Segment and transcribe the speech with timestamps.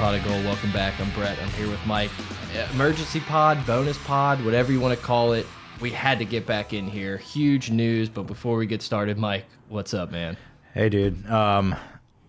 [0.00, 0.98] Pot of Gold, welcome back.
[0.98, 1.38] I'm Brett.
[1.42, 2.10] I'm here with Mike.
[2.72, 5.46] Emergency pod, bonus pod, whatever you want to call it.
[5.78, 7.18] We had to get back in here.
[7.18, 10.38] Huge news, but before we get started, Mike, what's up, man?
[10.72, 11.26] Hey, dude.
[11.26, 11.76] Um,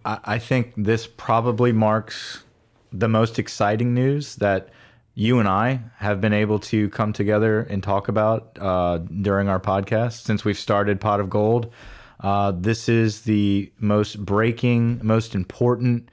[0.03, 2.43] I, I think this probably marks
[2.91, 4.67] the most exciting news that
[5.15, 9.61] you and I have been able to come together and talk about uh, during our
[9.61, 11.71] podcast since we've started Pot of Gold.
[12.19, 16.09] Uh, this is the most breaking, most important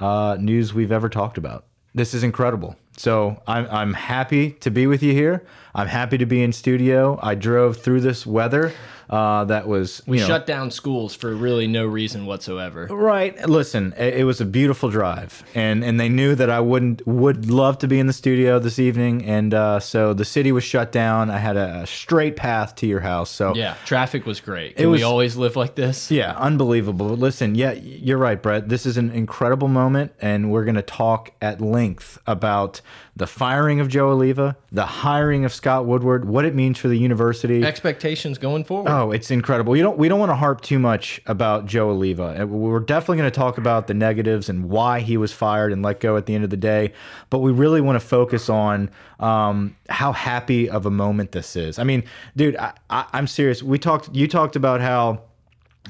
[0.00, 1.64] uh, news we've ever talked about.
[1.94, 2.76] This is incredible.
[2.96, 5.46] So I'm I'm happy to be with you here.
[5.74, 7.18] I'm happy to be in studio.
[7.22, 8.72] I drove through this weather
[9.10, 12.86] uh, that was We know, shut down schools for really no reason whatsoever.
[12.86, 13.48] Right.
[13.48, 17.50] Listen, it, it was a beautiful drive, and and they knew that I wouldn't would
[17.50, 20.92] love to be in the studio this evening, and uh, so the city was shut
[20.92, 21.30] down.
[21.30, 23.30] I had a, a straight path to your house.
[23.30, 24.76] So Yeah, traffic was great.
[24.76, 26.10] Can was- we always live like this?
[26.10, 27.08] yeah, unbelievable.
[27.08, 28.68] But Listen, yeah, you're right, Brett.
[28.68, 32.80] This is an incredible moment, and we're going to talk at length about
[33.16, 36.96] the firing of Joe Alleva, the hiring of Scott Woodward, what it means for the
[36.98, 37.64] university.
[37.64, 38.90] Expectations going forward.
[38.90, 39.76] Oh, it's incredible.
[39.76, 39.98] You don't.
[39.98, 42.40] We don't want to harp too much about Joe Alleva.
[42.42, 45.82] Uh, We're definitely going to talk about the negatives and why he was fired and
[45.82, 46.92] let go at the end of the day.
[47.30, 51.78] But we really want to focus on um, how happy of a moment this is.
[51.78, 52.04] I mean,
[52.36, 53.62] dude, I, I, I'm serious.
[53.62, 54.14] We talked.
[54.14, 55.22] You talked about how.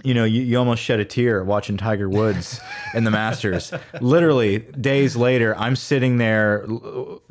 [0.04, 2.60] You know, you, you almost shed a tear watching Tiger Woods
[2.94, 3.72] in the Masters.
[4.00, 6.64] Literally, days later, I'm sitting there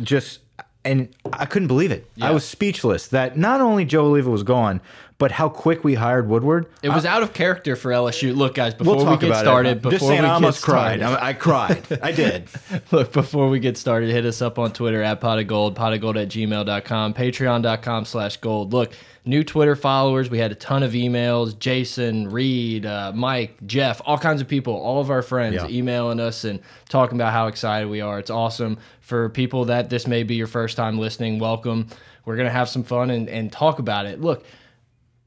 [0.02, 0.40] just,
[0.84, 2.12] and I couldn't believe it.
[2.20, 4.82] I was speechless that not only Joe Alleva was gone,
[5.20, 6.68] but how quick we hired Woodward.
[6.84, 8.36] It was out of character for LSU.
[8.36, 9.82] Look, guys, before We'll we get started, it.
[9.82, 11.00] before Just saying, we I almost cried.
[11.00, 12.00] started, I, I cried.
[12.04, 12.48] I did.
[12.92, 15.94] Look, before we get started, hit us up on Twitter at pot of gold, pot
[15.94, 18.74] of gold at gmail.com, patreon.com slash gold.
[18.74, 18.94] Look,
[19.26, 20.30] new Twitter followers.
[20.30, 21.58] We had a ton of emails.
[21.58, 25.68] Jason, Reed, uh, Mike, Jeff, all kinds of people, all of our friends Yeah.
[25.68, 28.20] emailing us and talking about how excited we are.
[28.20, 28.78] It's awesome.
[29.02, 31.88] For people that this may be your first time listening, welcome.
[32.26, 34.20] We're going to have some fun and, and talk about it.
[34.22, 34.46] Look,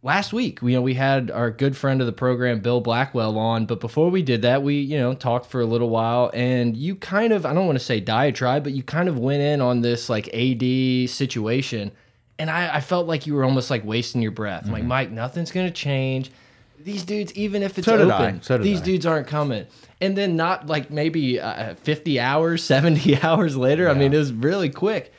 [0.02, 3.66] last week you know we had our good friend of the program bill blackwell on
[3.66, 6.94] but before we did that we you know talked for a little while and you
[6.96, 9.82] kind of i don't want to say diatribe but you kind of went in on
[9.82, 10.62] this like ad
[11.10, 11.90] situation
[12.38, 14.64] and i, I felt like you were almost like wasting your breath.
[14.64, 16.30] I'm like mike nothing's gonna change.
[16.82, 18.08] These dudes even if it's Mm-hmm.
[18.08, 18.84] So open So these I.
[18.84, 19.66] dudes aren't coming.
[20.00, 24.32] And then not like maybe uh, 50 hours 70 hours later i mean it was
[24.32, 25.12] really quick.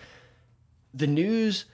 [0.96, 1.66] The news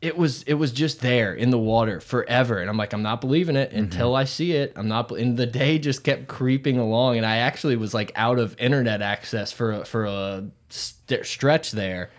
[0.00, 2.58] it was it was just there in the water forever.
[2.58, 3.78] And i'm like i'm not believing it Mm-hmm.
[3.78, 4.72] until i see it.
[4.76, 7.16] I'm not and the day just kept creeping along.
[7.16, 11.72] And i actually was like out of internet access for a, for a st stretch
[11.72, 12.10] there.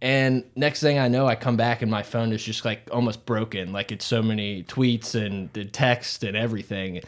[0.00, 3.24] And next thing i know i come back and my phone is just like almost
[3.24, 3.72] broken.
[3.72, 7.00] Like it's so many tweets and the text and everything.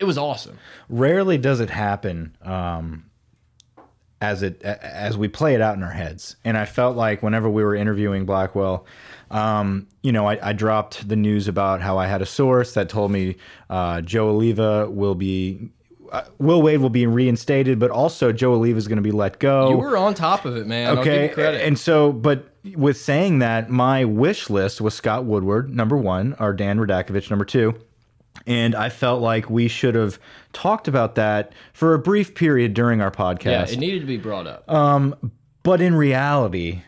[0.00, 0.58] It was awesome.
[0.88, 3.04] Rarely does it happen um,
[4.20, 6.36] as it as we play it out in our heads.
[6.44, 8.86] And I felt like whenever we were interviewing Blackwell,
[9.30, 12.88] um, you know, I, I dropped the news about how I had a source that
[12.88, 13.36] told me
[13.70, 15.70] uh, Joe Alleva will be.
[16.12, 19.40] Uh, Will Wade will be reinstated, but also Joe Alleva is going to be let
[19.40, 19.70] go.
[19.70, 21.62] you were on top of it man I'll give Okay, you credit.
[21.66, 26.52] and so, but with saying that, my wish list was Scott Woodward, number one, or
[26.52, 27.74] Dan Radakovich, number two.
[28.46, 30.20] And I felt like we should have
[30.52, 33.44] talked about that for a brief period during our podcast.
[33.44, 35.32] yeah it needed to be brought up Um,
[35.64, 36.82] but in reality,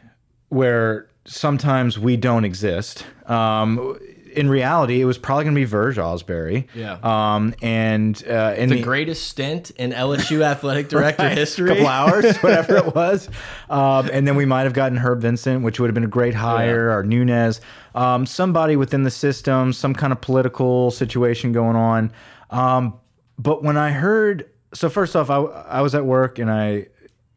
[0.49, 3.99] where sometimes we don't exist, um,
[4.39, 6.67] in reality, it was probably going to be Verge Ausberry.
[6.75, 6.99] Yeah.
[7.03, 11.69] Um, and uh, in the greatest stint in LSU athletic director history.
[11.71, 13.29] couple hours, whatever it was.
[13.69, 16.35] Um, and then we might have gotten Herb Vincent, which would have been a great
[16.35, 17.61] hire, or Nunez,
[17.95, 22.13] um, somebody within the system, some kind of political situation going on.
[22.51, 22.95] Um,
[23.39, 26.87] but when I heard, so first off, I, I was at work and I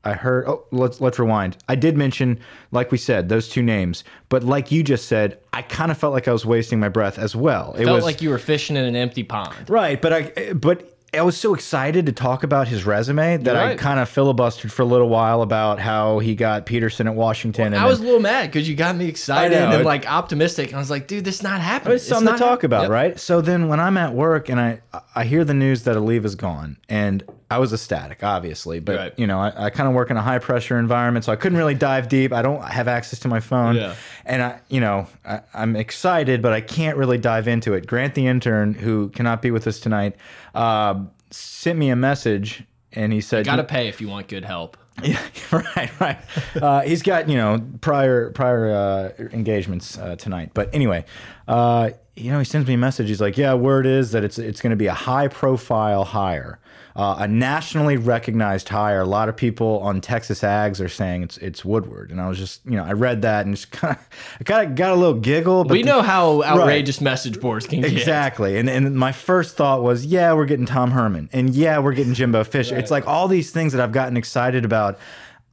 [0.03, 0.47] I heard.
[0.47, 1.57] Oh, let's let's rewind.
[1.69, 2.39] I did mention,
[2.71, 6.13] like we said, those two names, but like you just said, I kind of felt
[6.13, 7.73] like I was wasting my breath as well.
[7.77, 9.69] It Felt was like you were fishing in an empty pond.
[9.69, 13.75] right, but I but I was so excited to talk about his resume that I
[13.75, 17.67] kind of filibustered for a little while about how he got Petersen at Washington.
[17.73, 19.71] and I was a little mad because you got me excited know.
[19.75, 20.73] and like optimistic.
[20.73, 21.95] I was like, dude, this is not happening.
[21.95, 22.91] It's something to talk about, Yep.
[22.91, 23.19] right?
[23.19, 24.79] So then when I'm at work and I
[25.13, 29.13] I hear the news that Alleva's gone, and I was ecstatic, obviously, but Right.
[29.17, 31.57] you know I, I kind of work in a high pressure environment, so I couldn't
[31.57, 32.31] really dive deep.
[32.31, 33.95] I don't have access to my phone, Yeah.
[34.25, 37.85] and I you know I, I'm excited, but I can't really dive into it.
[37.85, 40.15] Grant the intern, who cannot be with us tonight,
[40.55, 41.00] uh,
[41.31, 42.63] sent me a message.
[42.93, 44.75] And he said, "You Got to pay if you want good help.
[45.03, 46.19] yeah, right, right.
[46.61, 51.05] Uh, he's got you know prior prior uh, engagements uh, tonight, but anyway,
[51.47, 53.07] uh, you know he sends me a message.
[53.07, 56.59] He's like, "Yeah, word is that it's it's going to be a high profile hire,
[56.95, 59.01] uh, a nationally recognized hire.
[59.01, 62.37] A lot of people on Texas Ags are saying it's it's Woodward." And I was
[62.37, 64.09] just you know I read that and just kind of
[64.39, 65.63] I kind of got a little giggle.
[65.63, 67.91] But We know how outrageous message boards can get.
[67.91, 68.57] Exactly.
[68.57, 71.29] And and my first thought was, yeah, we're getting Tom Herman.
[71.33, 72.77] And yeah, we're getting Jimbo Fisher.
[72.77, 74.99] It's like all these things that I've gotten excited about.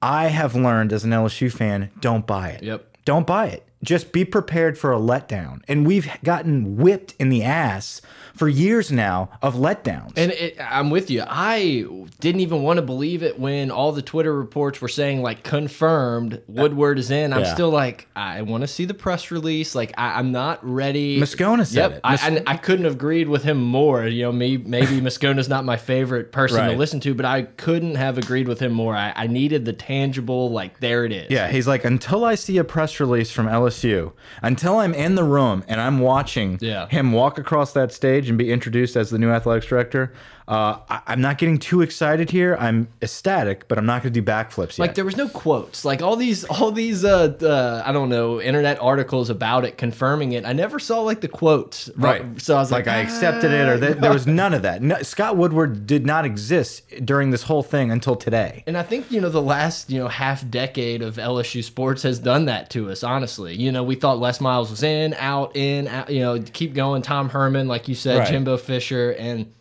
[0.01, 2.63] I have learned as an LSU fan, don't buy it.
[2.63, 2.85] Yep.
[3.05, 3.65] Don't buy it.
[3.83, 5.63] Just be prepared for a letdown.
[5.67, 8.01] And we've gotten whipped in the ass
[8.39, 10.13] for years now of letdowns.
[10.17, 11.25] And it, I'm with you.
[11.27, 11.85] I
[12.21, 16.41] didn't even want to believe it when all the Twitter reports were saying like confirmed
[16.49, 17.33] Woodward is in.
[17.33, 17.55] I'm Yeah.
[17.55, 19.75] still like I want to see the press release.
[19.75, 21.21] Like I, I'm not ready.
[21.21, 22.01] Moscona said yep, it.
[22.05, 24.07] I, Mos- I couldn't have agreed with him more.
[24.07, 27.97] You know, me maybe Moscona's not my favorite person to listen to, but I couldn't
[27.97, 28.95] have agreed with him more.
[28.97, 31.31] I, I needed the tangible like there it is.
[31.31, 34.13] Yeah, he's like, until I see a press release from LSU,
[34.43, 36.89] until I'm in the room and I'm watching Yeah.
[36.89, 40.13] him walk across that stage and be introduced as the new athletics director,
[40.49, 42.57] uh, I, I'm not getting too excited here.
[42.59, 44.79] I'm ecstatic, but I'm not going to do backflips yet.
[44.79, 48.41] Like there was no quotes, like all these, all these, uh, uh, I don't know,
[48.41, 50.47] internet articles about it confirming it.
[50.47, 52.41] I never saw like the quotes, Right.
[52.41, 54.81] So I was like, like I accepted it, or th there was none of that.
[54.81, 58.65] No, Scott Woodward did not exist during this whole thing until today.
[58.67, 62.19] And I think, you know, the last, you know, half decade of LSU sports has
[62.19, 63.55] done that to us, honestly.
[63.55, 67.03] You know, we thought Les Miles was in, out, in, out, you know, keep going.
[67.03, 68.29] Tom Herman, like you said, Right.
[68.29, 69.11] Jimbo Fisher.
[69.11, 69.53] And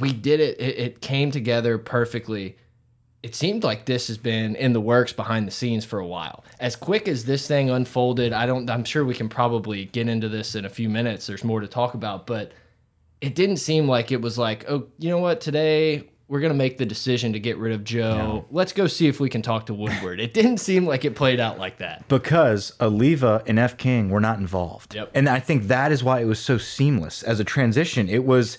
[0.00, 0.60] we did it.
[0.60, 0.78] it.
[0.78, 2.56] It came together perfectly.
[3.22, 6.44] It seemed like this has been in the works behind the scenes for a while.
[6.60, 10.28] As quick as this thing unfolded, I don't, I'm sure we can probably get into
[10.28, 11.26] this in a few minutes.
[11.26, 12.52] There's more to talk about, but
[13.22, 16.58] it didn't seem like it was like, oh, you know what, today we're going to
[16.58, 18.46] make the decision to get rid of Joe.
[18.50, 20.20] Let's go see if we can talk to Woodward.
[20.20, 22.06] it didn't seem like it played out like that.
[22.08, 23.76] because Alleva and F.
[23.76, 24.94] King were not involved.
[24.94, 25.12] Yep.
[25.14, 28.08] And I think that is why it was so seamless as a transition.
[28.08, 28.58] It was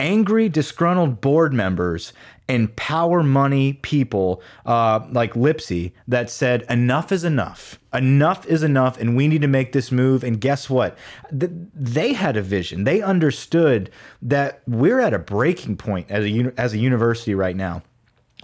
[0.00, 2.12] angry, disgruntled board members
[2.48, 7.78] and power money people uh, like Lipsey that said, enough is enough.
[7.94, 10.24] Enough is enough, and we need to make this move.
[10.24, 10.98] And guess what?
[11.30, 12.84] Th they had a vision.
[12.84, 13.90] They understood
[14.22, 17.82] that we're at a breaking point as a, as a university right now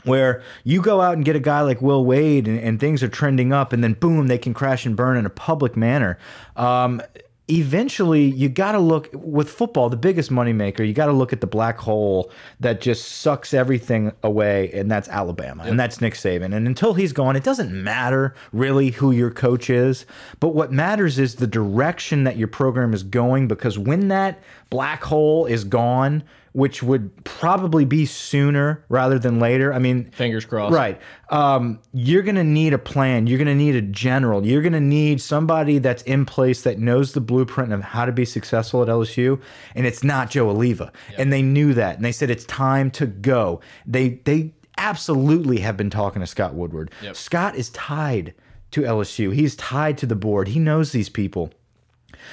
[0.05, 3.09] where you go out and get a guy like Will Wade and, and things are
[3.09, 6.17] trending up, and then boom, they can crash and burn in a public manner.
[6.55, 7.03] Um,
[7.49, 11.41] eventually, you got to look with football, the biggest moneymaker, you got to look at
[11.41, 16.55] the black hole that just sucks everything away, and that's Alabama, and that's Nick Saban.
[16.55, 20.07] And until he's gone, it doesn't matter really who your coach is,
[20.41, 25.05] but what matters is the direction that your program is going, because when that black
[25.05, 26.25] hole is gone,
[26.57, 29.75] which would probably be sooner rather than later.
[29.75, 30.75] I mean, Fingers crossed.
[30.75, 30.99] right.
[31.29, 33.27] Um, you're going to need a plan.
[33.27, 34.47] You're going to need a general.
[34.47, 38.13] You're going to need somebody that's in place that knows the blueprint of how to
[38.13, 39.39] be successful at LSU.
[39.75, 40.93] And it's not Joe Alleva.
[41.19, 41.97] And they knew that.
[41.97, 43.61] And they said it's time to go.
[43.87, 46.91] They they absolutely have been talking to Scott Woodward.
[47.13, 48.33] Scott is tied
[48.71, 49.35] to LSU.
[49.35, 50.49] He's tied to the board.
[50.49, 51.51] He knows these people.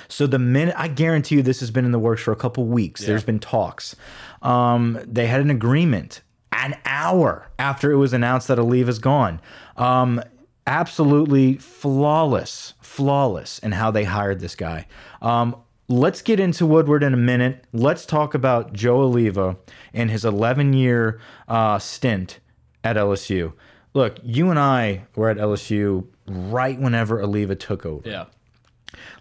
[0.08, 2.66] So the minute I guarantee you this has been in the works for a couple
[2.66, 3.02] weeks.
[3.06, 3.96] There's been talks.
[4.42, 6.22] Um, they had an agreement
[6.52, 9.42] an hour after it was announced that Alleva's gone.
[9.76, 10.22] Um,
[10.68, 14.88] absolutely flawless, flawless in how they hired this guy.
[15.22, 15.56] Um,
[15.88, 17.66] let's get into Woodward in a minute.
[17.74, 19.58] Let's talk about Joe Alleva
[19.94, 22.40] and his 11 year uh, stint
[22.84, 23.54] at LSU.
[23.94, 28.08] Look, you and I were at LSU right whenever Alleva took over.
[28.10, 28.26] Yeah.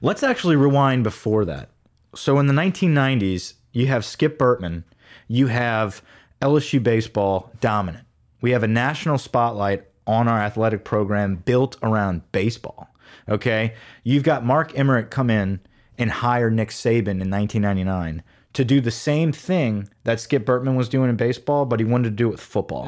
[0.00, 1.68] Let's actually rewind before that.
[2.14, 4.84] So in the 1990s, you have Skip Bertman,
[5.28, 6.02] you have
[6.40, 8.06] LSU baseball dominant.
[8.40, 12.88] We have a national spotlight on our athletic program built around baseball.
[13.28, 13.74] Okay?
[14.02, 15.60] You've got Mark Emmert come in
[15.96, 18.22] and hire Nick Saban in 1999
[18.54, 22.10] to do the same thing that Skip Bertman was doing in baseball, but he wanted
[22.10, 22.86] to do it with football.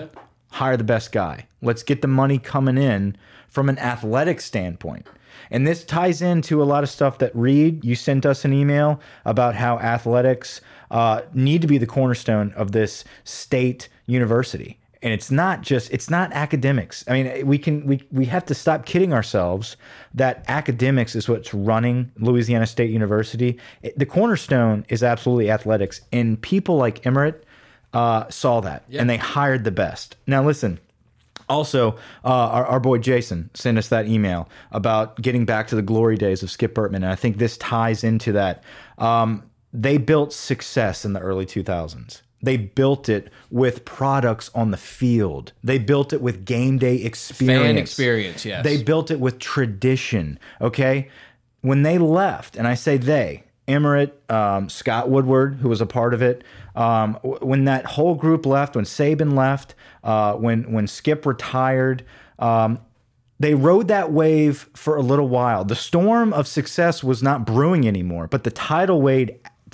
[0.51, 1.47] hire the best guy.
[1.63, 3.17] Let's get the money coming in
[3.49, 5.07] from an athletic standpoint.
[5.51, 9.01] And this ties into a lot of stuff that Reed, you sent us an email
[9.25, 10.61] about how athletics
[10.91, 14.79] uh, need to be the cornerstone of this state university.
[15.03, 17.05] And it's not just it's not academics.
[17.07, 19.77] I mean, we can we we have to stop kidding ourselves
[20.15, 23.59] that academics is what's running Louisiana State University.
[23.83, 27.45] It, the cornerstone is absolutely athletics, and people like Emmert
[27.93, 30.17] uh, saw that and they hired the best.
[30.27, 30.81] Now, listen,
[31.49, 31.93] also,
[32.25, 36.17] uh, our, our boy Jason sent us that email about getting back to the glory
[36.17, 36.97] days of Skip Bertman.
[36.97, 38.63] And I think this ties into that.
[38.99, 42.23] Um, they built success in the early 2000s.
[42.43, 45.53] They built it with products on the field.
[45.63, 47.65] They built it with game day experience.
[47.65, 48.63] Fan experience, yes.
[48.63, 50.39] They built it with tradition.
[50.61, 51.09] Okay.
[51.63, 56.13] When they left, and I say they, Emmert, um, Scott Woodward, who was a part
[56.15, 56.45] of it,
[56.77, 62.05] um, when that whole group left, when Saban left, uh, when when Skip retired,
[62.39, 62.79] um,
[63.41, 65.65] they rode that wave for a little while.
[65.65, 69.31] The storm of success was not brewing anymore, but the tidal wave,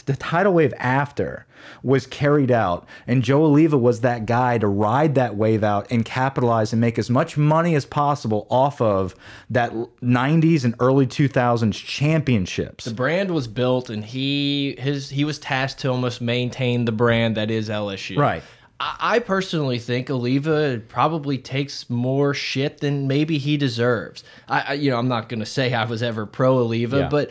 [0.06, 1.46] the tidal wave after
[1.82, 6.04] was carried out, and Joe Alleva was that guy to ride that wave out and
[6.04, 9.14] capitalize and make as much money as possible off of
[9.50, 9.70] that
[10.02, 12.84] 90s and early 2000s championships.
[12.84, 17.36] the brand was built and he his he was tasked to almost maintain the brand
[17.36, 18.16] that is LSU.
[18.16, 18.42] Right.
[18.78, 24.24] I, I personally think Alleva probably takes more shit than maybe he deserves.
[24.48, 27.08] I, you know I'm not gonna say I was ever pro Alleva, Yeah.
[27.08, 27.30] but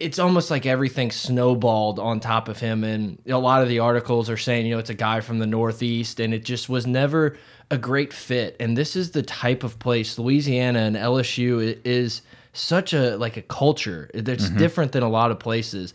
[0.00, 4.28] it's almost like everything snowballed on top of him and a lot of the articles
[4.30, 7.36] are saying you know it's a guy from the northeast and it just was never
[7.70, 8.56] a great fit.
[8.60, 13.42] And this is the type of place louisiana and lsu is such a like a
[13.42, 14.58] culture that's mm-hmm.
[14.58, 15.94] different than a lot of places.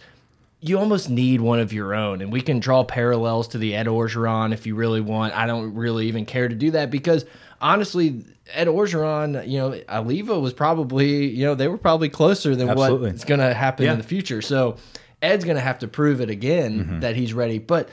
[0.60, 3.88] You almost need one of your own and we can draw parallels to the ed
[3.88, 5.36] orgeron if you really want.
[5.36, 7.26] I don't really even care to do that because
[7.64, 12.70] honestly ed orgeron you know alleva was probably you know they were probably closer than
[12.70, 13.10] Absolutely.
[13.10, 13.94] what's going to happen Yeah.
[13.94, 14.76] in the future so
[15.22, 17.00] ed's going to have to prove it again Mm-hmm.
[17.00, 17.90] that he's ready but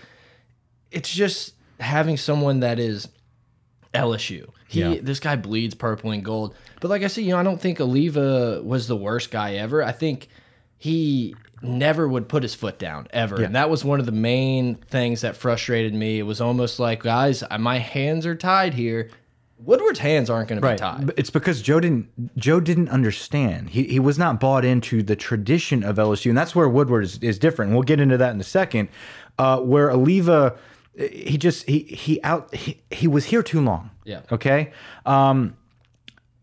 [0.91, 3.09] it's just having someone that is
[3.95, 4.51] LSU.
[4.69, 4.97] He Yeah.
[5.03, 6.55] this guy bleeds purple and gold.
[6.81, 9.83] But like I said, you know, I don't think Alleva was the worst guy ever.
[9.83, 10.29] I think
[10.79, 13.43] he never would put his foot down ever.
[13.43, 16.19] And that was one of the main things that frustrated me.
[16.19, 19.11] It was almost like, guys, my hands are tied here.
[19.65, 21.13] Woodward's hands aren't going to be tied.
[21.17, 23.71] It's because Joe didn't Joe didn't understand.
[23.71, 27.19] He he was not bought into the tradition of LSU, and that's where Woodward is,
[27.19, 27.73] is different.
[27.73, 28.89] We'll get into that in a second.
[29.39, 30.57] Uh, where Alleva,
[30.99, 33.91] he just he he out he, he was here too long.
[34.05, 34.23] Yeah.
[34.33, 34.73] Okay.
[35.07, 35.57] Um,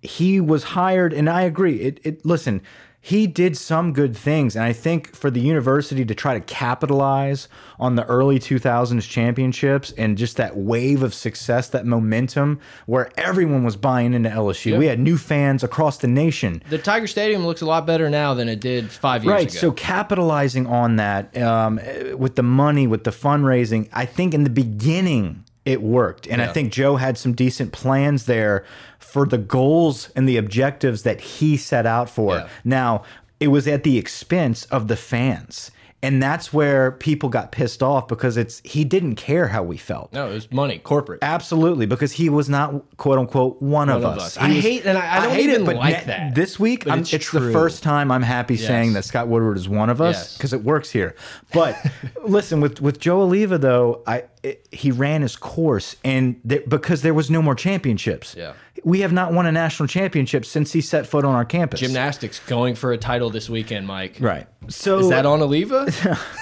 [0.01, 1.77] he was hired, and I agree.
[1.81, 2.61] It, it listen,
[3.07, 7.47] he did some good things, and I think for the university to try to capitalize
[7.79, 13.63] on the early 2000s championships and just that wave of success, that momentum, where everyone
[13.63, 14.77] was buying into LSU.
[14.77, 16.61] We had new fans across the nation.
[16.69, 19.41] the Tiger Stadium looks a lot better now than it did five years Right.
[19.43, 19.53] ago.
[19.53, 19.61] Right.
[19.61, 21.79] So capitalizing on that um,
[22.17, 26.47] with the money, with the fundraising, I think in the beginning it worked, and I
[26.47, 28.63] think Joe had some decent plans there
[28.99, 32.35] for the goals and the objectives that he set out for.
[32.37, 32.49] Yeah.
[32.63, 33.03] Now
[33.39, 35.69] it was at the expense of the fans.
[36.03, 40.13] And that's where people got pissed off because it's he didn't care how we felt.
[40.13, 41.19] no, it was money, corporate.
[41.23, 44.37] Absolutely, because he was not quote unquote one, of, of us.
[44.37, 44.37] us.
[44.37, 46.35] I was- hate- and I- I don't hate even it, but like that.
[46.35, 49.89] This week, it's it's, the first time I'm happy saying that Scott Woodward is one
[49.89, 50.37] of us Yes.
[50.37, 51.15] because it works here.
[51.51, 51.75] But
[52.23, 57.01] listen, with with Joe Alleva though, I it, he ran his course, and th because
[57.01, 58.35] there was no more championships.
[58.37, 58.53] Yeah.
[58.83, 61.79] we have not won a national championship since he set foot on our campus.
[61.79, 64.17] Gymnastics going for a title this weekend, Mike.
[64.19, 64.47] right?
[64.69, 65.89] So Is that on Alleva?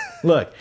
[0.23, 0.53] Look,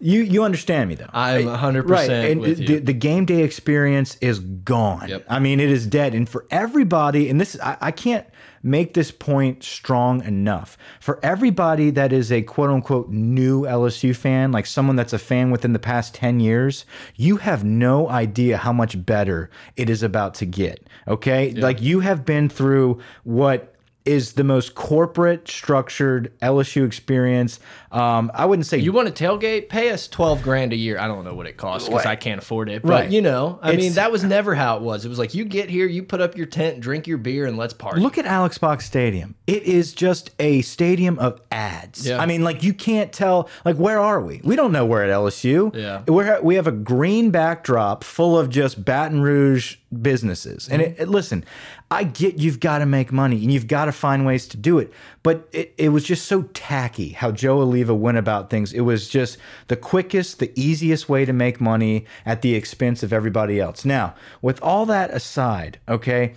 [0.00, 1.10] you you understand me though.
[1.12, 2.10] I'm 100% right.
[2.10, 2.80] And with the, you.
[2.80, 5.08] the game day experience is gone.
[5.08, 5.24] Yep.
[5.28, 6.14] I mean, it is dead.
[6.14, 8.26] And for everybody, and this I, I can't
[8.62, 10.78] make this point strong enough.
[11.00, 15.50] For everybody that is a quote unquote new LSU fan, like someone that's a fan
[15.50, 16.84] within the past 10 years,
[17.16, 20.86] you have no idea how much better it is about to get.
[21.08, 21.52] Okay?
[21.52, 23.71] Like you have been through what
[24.04, 27.60] is the most corporate structured LSU experience.
[27.92, 29.68] Um, I wouldn't say You want a tailgate?
[29.68, 30.98] Pay us twelve grand a year.
[30.98, 32.82] I don't know what it costs because I can't afford it.
[32.82, 33.10] But Right.
[33.10, 35.04] you know, I mean, that was never how it was.
[35.04, 37.56] It was like you get here, you put up your tent, drink your beer, and
[37.56, 38.00] let's party.
[38.00, 39.34] Look at Alex Box Stadium.
[39.46, 42.06] It is just a stadium of ads.
[42.06, 42.20] Yeah.
[42.20, 43.48] I mean, like you can't tell.
[43.64, 44.40] Like, where are we?
[44.42, 45.74] We don't know where at LSU.
[45.74, 46.02] Yeah.
[46.08, 50.68] we're we have a green backdrop full of just Baton Rouge businesses.
[50.70, 51.44] And it, it- listen,
[51.92, 54.78] I get you've got to make money and you've got to find ways to do
[54.78, 54.90] it.
[55.22, 58.72] But it, it was just so tacky how Joe Alleva went about things.
[58.72, 59.36] It was just
[59.68, 63.84] the quickest, the easiest way to make money at the expense of everybody else.
[63.84, 66.32] Now, with all that aside, okay,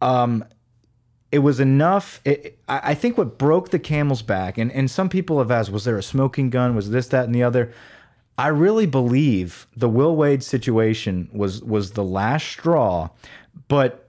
[0.00, 0.42] um,
[1.30, 2.22] it was enough.
[2.24, 5.84] It, I think what broke the camel's back, and, and some people have asked, was
[5.84, 6.74] there a smoking gun?
[6.74, 7.74] Was this, that, and the other?
[8.38, 13.10] I really believe the Will Wade situation was was the last straw,
[13.68, 14.03] but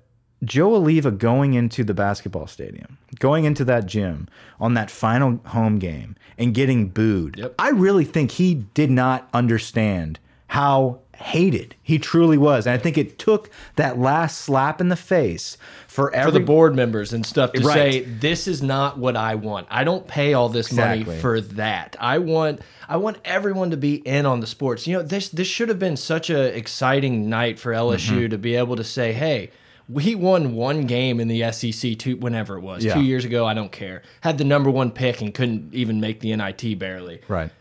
[0.46, 4.28] Joe Alleva going into the basketball stadium, going into that gym
[4.60, 7.38] on that final home game and getting booed.
[7.38, 7.56] Yep.
[7.60, 12.68] I really think he did not understand how hated he truly was.
[12.68, 16.75] And I think it took that last slap in the face for for the board
[16.75, 17.74] members and stuff to Right.
[17.74, 19.66] say this is not what I want.
[19.72, 21.06] I don't pay all this Exactly.
[21.06, 21.96] money for that.
[22.02, 24.86] I want I want everyone to be in on the sports.
[24.88, 28.30] You know, this this should have been such a exciting night for LSU Mm-hmm.
[28.30, 29.52] to be able to say, "Hey,
[29.88, 32.84] we won one game in the SEC two whenever it was.
[32.84, 32.96] Yeah.
[32.96, 34.01] 2 years ago, I don't care.
[34.22, 37.51] Had the number 1 pick and couldn't even make the NIT barely." Right.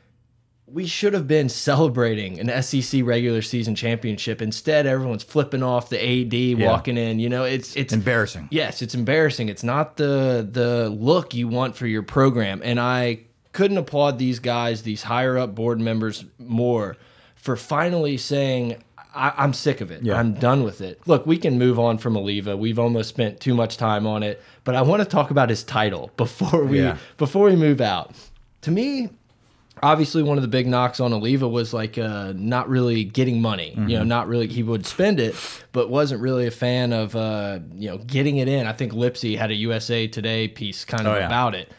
[0.67, 4.43] we should have been celebrating an SEC regular season championship.
[4.43, 7.21] Instead, everyone's flipping off the AD walking in.
[7.21, 8.49] You know, it's it's Embarrassing.
[8.51, 9.49] Yes, it's embarrassing.
[9.49, 12.61] It's not the the look you want for your program.
[12.65, 13.21] And I
[13.53, 16.97] couldn't applaud these guys, these higher up board members, more
[17.37, 18.83] for finally saying.
[19.15, 20.03] I, I'm sick of it.
[20.03, 20.19] Yeah.
[20.19, 21.01] I'm done with it.
[21.07, 22.59] Look, we can move on from Alleva.
[22.59, 25.63] We've almost spent too much time on it, but I want to talk about his
[25.65, 26.97] title before we Yeah.
[27.17, 28.15] before we move out.
[28.63, 29.11] To me,
[29.83, 33.71] obviously one of the big knocks on Alleva was like uh, not really getting money.
[33.71, 33.89] You Mm-hmm.
[33.89, 35.35] know, not really he would spend it,
[35.73, 38.67] but wasn't really a fan of uh, you know getting it in.
[38.67, 41.27] I think Lipsey had a USA Today piece kind of Oh, yeah.
[41.27, 41.71] about it.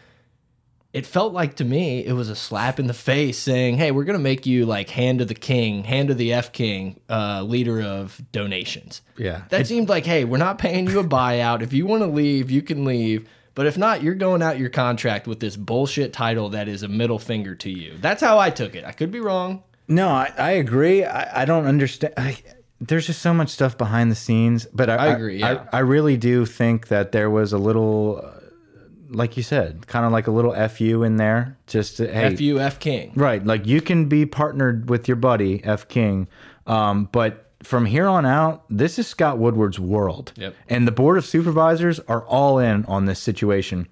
[0.96, 4.06] It felt like to me it was a slap in the face saying, "Hey, we're
[4.06, 7.82] gonna make you like hand of the king, hand of the F king, uh, leader
[7.82, 9.42] of donations." Yeah.
[9.50, 11.62] That seemed like, hey, we're not paying you a buyout.
[11.62, 13.28] If you want to leave, you can leave.
[13.56, 16.88] But if not, you're going out your contract with this bullshit title that is a
[16.88, 17.96] middle finger to you.
[18.00, 18.86] That's how I took it.
[18.86, 19.64] I could be wrong.
[19.88, 21.04] No, I, I agree.
[21.06, 22.14] I, I don't understand.
[22.18, 22.38] I,
[22.82, 25.64] there's just so much stuff behind the scenes, but I, I agree, yeah.
[25.72, 28.35] I, I really do think that there was a little, uh,
[29.10, 31.58] like you said, kind of like a little fu in there.
[31.68, 33.12] Just to, hey, F F King.
[33.16, 33.46] right?
[33.46, 36.28] Like you can be partnered with your buddy F King,
[36.68, 40.56] um, but from here on out, this is Scott Woodward's world, Yep.
[40.70, 43.88] and the board of supervisors are all in on this situation.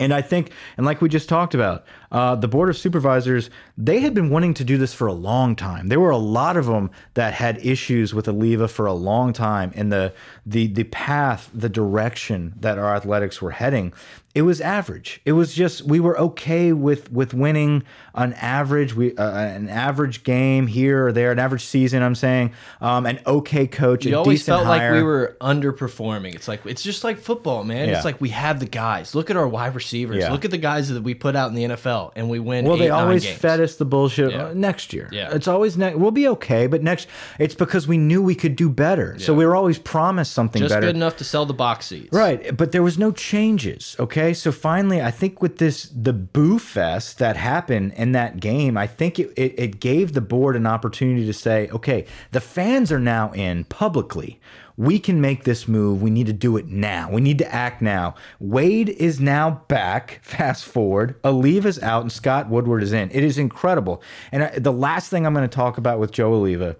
[0.00, 4.00] And I think, and like we just talked about, uh, the board of supervisors, they
[4.00, 5.88] had been wanting to do this for a long time.
[5.88, 9.72] There were a lot of them that had issues with Alleva for a long time,
[9.74, 10.12] and the
[10.44, 13.94] the the path, the direction that our athletics were heading,
[14.34, 15.20] it was average.
[15.26, 17.82] It was just we were okay with with winning
[18.14, 22.02] an average we uh, an average game here or there, an average season.
[22.02, 26.34] I'm saying, um, an okay coach, You always felt like we were underperforming.
[26.34, 27.88] It's like it's just like football, man.
[27.88, 27.96] Yeah.
[27.96, 29.14] It's like we have the guys.
[29.14, 30.22] Look at our wide receivers.
[30.22, 30.32] Yeah.
[30.32, 32.64] Look at the guys that we put out in the NFL, and we win.
[32.64, 33.38] Well, eight, they always games.
[33.38, 34.46] fed us the bullshit Yeah.
[34.46, 35.08] uh, next year.
[35.12, 35.34] Yeah.
[35.34, 35.98] It's always next.
[35.98, 37.06] We'll be okay, but next,
[37.38, 39.16] it's because we knew we could do better.
[39.18, 40.86] So we were always promised something just better.
[40.88, 42.08] good enough to sell the box seats.
[42.12, 43.94] Right, but there was no changes.
[43.98, 48.76] Okay, so finally, I think with this the boo fest that happened in that game,
[48.76, 52.90] I think it, it it gave the board an opportunity to say, okay, the fans
[52.90, 54.40] are now in publicly.
[54.76, 56.02] We can make this move.
[56.02, 57.10] We need to do it now.
[57.10, 58.14] We need to act now.
[58.40, 60.20] Wade is now back.
[60.22, 63.10] Fast forward, Alleva is out, and Scott Woodward is in.
[63.10, 64.02] It is incredible.
[64.30, 66.76] And I, the last thing I'm going to talk about with Joe Alleva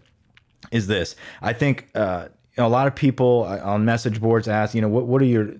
[0.70, 1.16] is this.
[1.40, 5.06] I think uh, a lot of people uh, on message boards ask, you know, what
[5.06, 5.54] what are your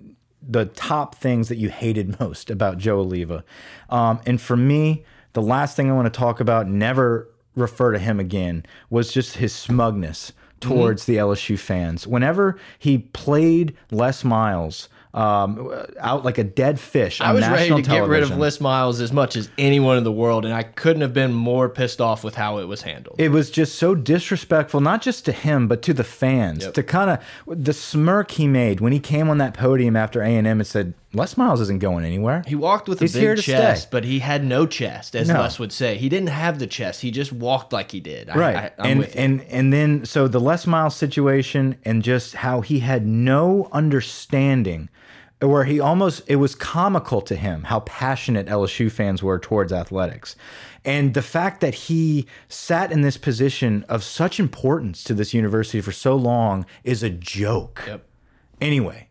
[0.46, 3.42] the top things that you hated most about Joe Alleva?
[3.90, 7.98] Um, and for me, the last thing I want to talk about, never refer to
[7.98, 12.06] him again, was just his smugness towards the LSU fans.
[12.06, 17.68] Whenever he played Les Miles um, out like a dead fish on I was ready
[17.68, 18.36] to get rid of.
[18.36, 21.68] Les Miles as much as anyone in the world, and I couldn't have been more
[21.68, 23.16] pissed off with how it was handled.
[23.20, 26.64] it was just so disrespectful, not just to him, but to the fans.
[26.64, 26.74] Yep.
[26.74, 30.28] To kind of the smirk he made when he came on that podium after A
[30.28, 33.34] and M and said, "Les Miles isn't going anywhere." He walked with a He's here
[33.34, 33.88] big chest, stay.
[33.90, 35.34] but he had no chest, as No.
[35.40, 35.96] Les would say.
[35.96, 37.02] He didn't have the chest.
[37.02, 38.30] He just walked like he did.
[38.30, 42.34] I- right I, I'm and and and then so the Les Miles situation and just
[42.36, 44.88] how he had no understanding
[45.40, 50.36] where he almost it was comical to him how passionate LSU fans were towards athletics
[50.84, 55.80] and the fact that he sat in this position of such importance to this university
[55.80, 58.04] for so long is a joke Yep.
[58.60, 59.08] anyway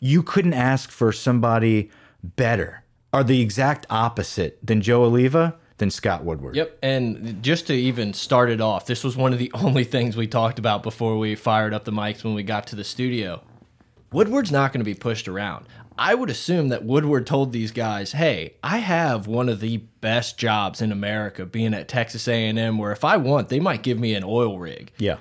[0.00, 1.90] you couldn't ask for somebody
[2.22, 2.82] better
[3.12, 6.56] are the exact opposite than Joe Alleva than Scott Woodward.
[6.56, 6.78] Yep.
[6.82, 10.26] And just to even start it off, this was one of the only things we
[10.26, 13.42] talked about before we fired up the mics when we got to the studio.
[14.12, 15.66] Woodward's not going to be pushed around.
[15.96, 20.38] I would assume that Woodward told these guys, "Hey, I have one of the best
[20.38, 24.14] jobs in America being at Texas A&M where if I want, they might give me
[24.14, 24.92] an oil rig.
[24.98, 25.18] Yeah.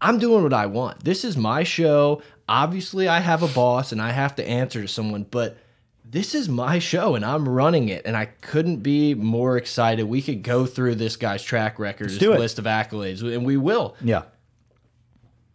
[0.00, 1.04] I'm doing what I want.
[1.04, 2.22] This is my show.
[2.48, 5.58] Obviously, I have a boss and I have to answer to someone, but
[6.04, 8.06] this is my show and I'm running it.
[8.06, 10.04] And I couldn't be more excited.
[10.04, 13.94] We could go through this guy's track record, his list of accolades, and we will.
[14.00, 14.22] Yeah.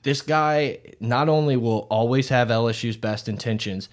[0.03, 3.89] This guy not only will always have LSU's best intentions,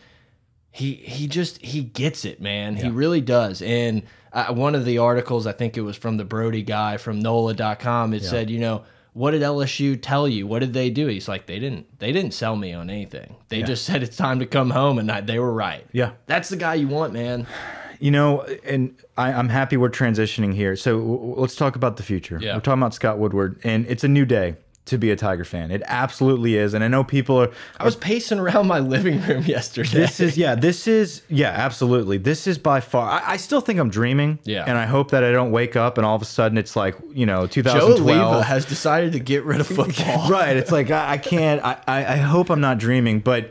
[0.72, 2.76] he he just he gets it, man.
[2.76, 3.62] He really does.
[3.62, 7.20] And uh, one of the articles, I think it was from the Brody guy from
[7.20, 8.84] NOLA.com, it said, you know,
[9.20, 10.46] what did LSU tell you?
[10.46, 11.06] What did they do?
[11.06, 13.36] He's like, they didn't they didn't sell me on anything.
[13.48, 15.86] They just said it's time to come home, and I, they were right.
[15.92, 16.12] Yeah.
[16.24, 17.46] That's the guy you want, man.
[18.02, 20.74] You know, and I, I'm happy we're transitioning here.
[20.74, 22.38] So let's talk about the future.
[22.40, 22.54] Yeah.
[22.54, 24.56] We're talking about Scott Woodward, and it's a new day
[24.90, 25.70] to be a Tiger fan.
[25.70, 26.74] It absolutely is.
[26.74, 27.50] And I know people are.
[27.78, 29.90] I was pacing around my living room yesterday.
[29.90, 30.54] This is yeah.
[30.54, 31.50] This is yeah.
[31.50, 32.18] Absolutely.
[32.18, 33.08] This is by far.
[33.10, 34.38] I, I still think I'm dreaming.
[34.44, 34.64] Yeah.
[34.66, 36.96] And I hope that I don't wake up and all of a sudden it's like
[37.12, 38.32] you know 2012 Joe 2012.
[38.32, 40.28] Leva has decided to get rid of football.
[40.28, 40.56] right.
[40.56, 41.64] It's like I, I can't.
[41.64, 43.50] I, I I hope I'm not dreaming, but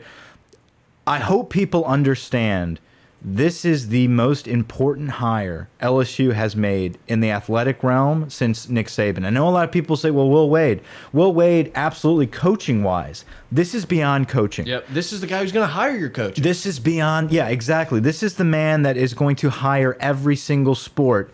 [1.06, 2.78] I hope people understand
[3.22, 8.86] this is the most important hire LSU has made in the athletic realm since Nick
[8.86, 9.26] Saban.
[9.26, 10.80] I know a lot of people say, well, Will Wade.
[11.12, 13.26] Will Wade, absolutely coaching wise.
[13.52, 14.66] This is beyond coaching.
[14.66, 14.86] Yep.
[14.88, 16.36] This is the guy who's going to hire your coach.
[16.36, 18.00] This is beyond, yeah, exactly.
[18.00, 21.30] This is the man that is going to hire every single sport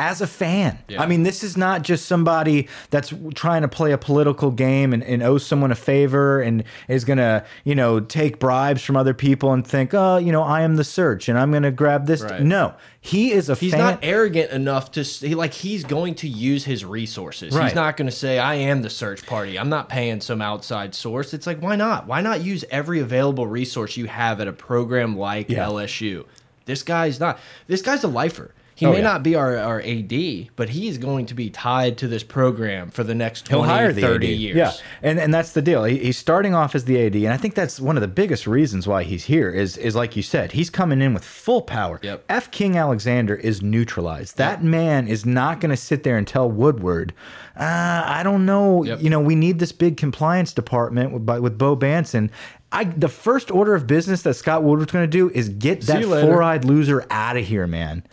[0.00, 0.78] as a fan.
[0.88, 1.02] Yeah.
[1.02, 5.04] I mean, this is not just somebody that's trying to play a political game and,
[5.04, 9.12] and owes someone a favor and is going to, you know, take bribes from other
[9.12, 12.06] people and think, oh, you know, I am the search and I'm going to grab
[12.06, 12.22] this.
[12.22, 12.40] Right.
[12.40, 13.80] No, he is a He's fan.
[13.80, 17.54] not arrogant enough to he, like he's going to use his resources.
[17.54, 17.64] Right.
[17.66, 19.58] He's not going to say I am the search party.
[19.58, 21.34] I'm not paying some outside source.
[21.34, 22.06] It's like why not?
[22.06, 25.66] Why not use every available resource you have at a program like Yeah.
[25.66, 26.24] LSU?
[26.64, 27.38] This guy's not.
[27.66, 28.54] This guy's a lifer.
[28.80, 29.04] He Oh, may yeah.
[29.04, 32.90] not be our, our AD, but he is going to be tied to this program
[32.90, 34.40] for the next 20, He'll hire the 30 AD.
[34.40, 34.56] years.
[34.56, 35.84] Yeah, and and that's the deal.
[35.84, 38.46] He, he's starting off as the AD, and I think that's one of the biggest
[38.46, 39.50] reasons why he's here.
[39.50, 42.00] Is is like you said, he's coming in with full power.
[42.02, 42.24] Yep.
[42.30, 42.50] F.
[42.50, 44.38] King Alexander is neutralized.
[44.38, 47.12] That man is not going to sit there and tell Woodward,
[47.56, 48.82] uh, I don't know.
[48.84, 49.02] Yep.
[49.02, 52.30] You know, we need this big compliance department with, with Bo Bahnsen.
[52.72, 56.04] I, the first order of business that Scott Woodward's going to do is get that
[56.04, 58.04] four-eyed loser out of here, man.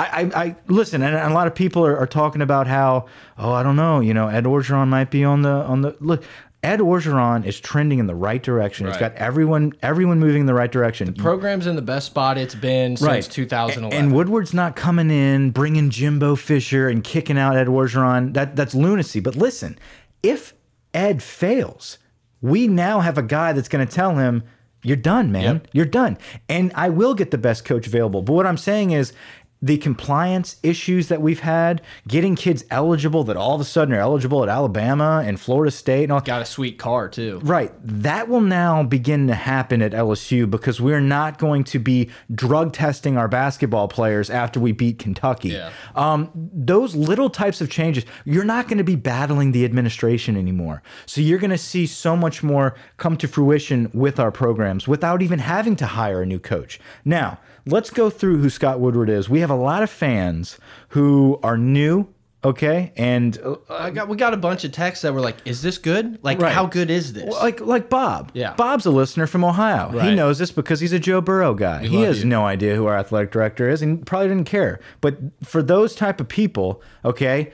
[0.00, 3.06] I, I, I listen, and a lot of people are, are talking about how,
[3.38, 6.22] oh, I don't know, you know, Ed Orgeron might be on the on the look.
[6.62, 8.86] Ed Orgeron is trending in the right direction.
[8.86, 11.06] It's got everyone everyone moving in the right direction.
[11.06, 13.98] The Program's in the best spot it's been since 2011.
[13.98, 18.34] And Woodward's not coming in, bringing Jimbo Fisher and kicking out Ed Orgeron.
[18.34, 19.20] That that's lunacy.
[19.20, 19.78] But listen,
[20.22, 20.52] if
[20.92, 21.96] Ed fails,
[22.42, 24.42] we now have a guy that's going to tell him,
[24.82, 25.54] "You're done, man.
[25.54, 25.68] Yep.
[25.72, 26.18] You're done."
[26.50, 28.20] And I will get the best coach available.
[28.20, 29.14] But what I'm saying is.
[29.62, 34.00] The compliance issues that we've had, getting kids eligible that all of a sudden are
[34.00, 37.40] eligible at Alabama and Florida State and all got a sweet car too.
[37.42, 37.72] Right.
[37.82, 42.72] That will now begin to happen at LSU because we're not going to be drug
[42.72, 45.50] testing our basketball players after we beat Kentucky.
[45.50, 45.72] Yeah.
[45.94, 50.82] Um, those little types of changes, you're not going to be battling the administration anymore.
[51.06, 55.22] So you're going to see so much more come to fruition with our programs without
[55.22, 56.80] even having to hire a new coach.
[57.04, 59.28] Now, let's go through who Scott Woodward is.
[59.28, 60.58] We have a lot of fans
[60.90, 62.08] who are new.
[62.42, 65.60] Okay, and uh, I got we got a bunch of texts that were like, "Is
[65.60, 66.18] this good?
[66.24, 66.50] Like, Right.
[66.54, 68.30] how good is this?" like like Bob.
[68.32, 68.54] Yeah.
[68.54, 69.90] Bob's a listener from Ohio.
[70.00, 71.86] He knows this because he's a Joe Burrow guy.
[71.86, 72.24] he has you.
[72.30, 74.80] no idea who our athletic director is and probably didn't care.
[75.02, 77.52] But for those type of people, okay,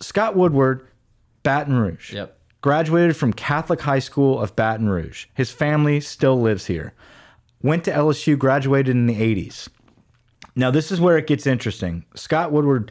[0.00, 0.86] Scott Woodward,
[1.42, 2.12] Baton Rouge.
[2.12, 2.38] Yep.
[2.60, 5.28] Graduated from Catholic High School of Baton Rouge.
[5.32, 6.92] His family still lives here.
[7.62, 9.68] Went to LSU, graduated in the 80s.
[10.54, 12.04] Now, this is where it gets interesting.
[12.14, 12.90] Scott Woodward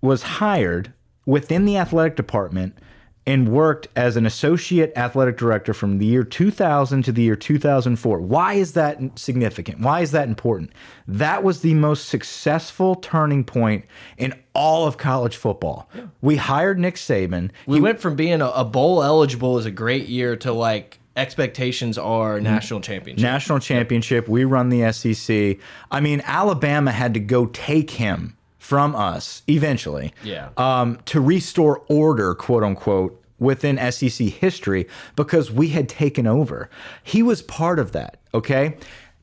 [0.00, 0.92] was hired
[1.26, 2.78] within the athletic department
[3.26, 8.20] and worked as an associate athletic director from the year 2000 to the year 2004.
[8.20, 9.80] Why is that significant?
[9.80, 10.70] Why is that important?
[11.08, 13.84] That was the most successful turning point
[14.16, 15.90] in all of college football.
[16.22, 17.50] We hired Nick Saban.
[17.66, 21.96] We went from being a, a bowl eligible as a great year to like expectations
[21.98, 23.22] are national championship.
[23.22, 24.28] national championship.
[24.28, 25.58] We run the SEC.
[25.90, 30.12] I mean, Alabama had to go take him from us eventually.
[30.24, 30.48] Yeah.
[30.56, 36.70] Um, to restore order, quote unquote, within SEC history because we had taken over.
[37.02, 38.18] He was part of that.
[38.34, 38.76] Okay.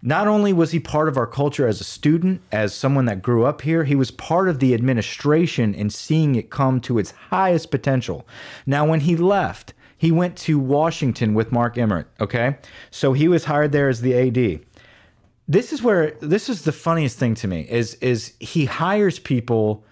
[0.06, 3.46] not only was he part of our culture as a student, as someone that grew
[3.46, 7.72] up here, he was part of the administration in seeing it come to its highest
[7.72, 8.28] potential.
[8.66, 12.10] Now, when he left, he went to Washington with Mark Emmert.
[12.20, 12.58] Okay,
[12.92, 14.60] so he was hired there as the AD.
[15.48, 19.86] This is where this is the funniest thing to me is is he hires people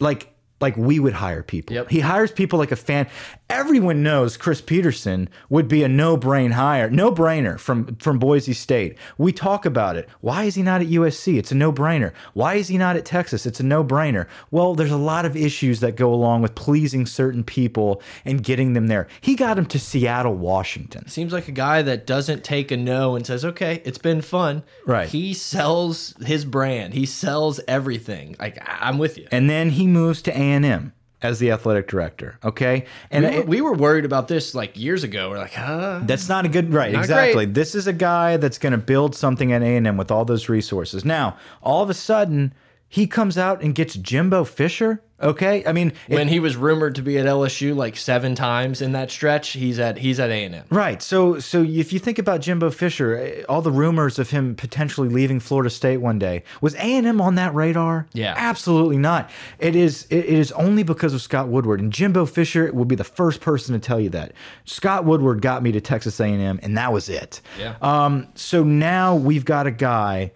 [0.00, 1.76] like like we would hire people.
[1.76, 1.90] Yep.
[1.90, 3.06] He hires people like a fan.
[3.48, 8.98] Everyone knows Chris Petersen would be a no-brain hire, no-brainer from from Boise State.
[9.18, 10.08] We talk about it.
[10.20, 11.38] Why is he not at USC?
[11.38, 12.12] It's a no-brainer.
[12.34, 13.46] Why is he not at Texas?
[13.46, 14.26] It's a no-brainer.
[14.50, 18.72] Well, there's a lot of issues that go along with pleasing certain people and getting
[18.72, 19.06] them there.
[19.20, 21.06] He got him to Seattle, Washington.
[21.06, 24.64] Seems like a guy that doesn't take a no and says, "Okay, it's been fun."
[24.86, 25.08] Right.
[25.08, 26.94] He sells his brand.
[26.94, 28.34] He sells everything.
[28.40, 29.28] Like I'm with you.
[29.30, 32.84] And then he moves to A&M as the athletic director, okay?
[33.10, 35.30] And we, were, it- we were worried about this like years ago.
[35.30, 36.00] We're like, huh?
[36.04, 36.94] That's not a good right.
[36.94, 37.32] Exactly.
[37.46, 37.54] great.
[37.54, 40.24] This is a guy that's going to build something at A and M with all
[40.24, 41.04] those resources.
[41.04, 42.52] Now, all of a sudden,
[42.96, 45.02] he comes out and gets Jimbo Fisher.
[45.22, 48.80] Okay, I mean, it- When he was rumored to be at LSU like seven times
[48.82, 50.64] in that stretch, he's at he's at A and M.
[50.70, 51.02] right.
[51.02, 55.08] So, so if you think about Jimbo Fisher, eh, all the rumors of him potentially
[55.10, 58.06] leaving Florida State one day was A and M on that radar?
[58.14, 58.34] Yeah.
[58.36, 59.30] absolutely not.
[59.58, 60.06] It is.
[60.10, 63.72] It is only because of Scott Woodward and Jimbo Fisher will be the first person
[63.74, 64.32] to tell you that.
[64.64, 67.40] Scott Woodward got me to Texas A and M, and that was it.
[67.58, 67.74] Yeah.
[67.82, 70.32] Um, so now we've got a guy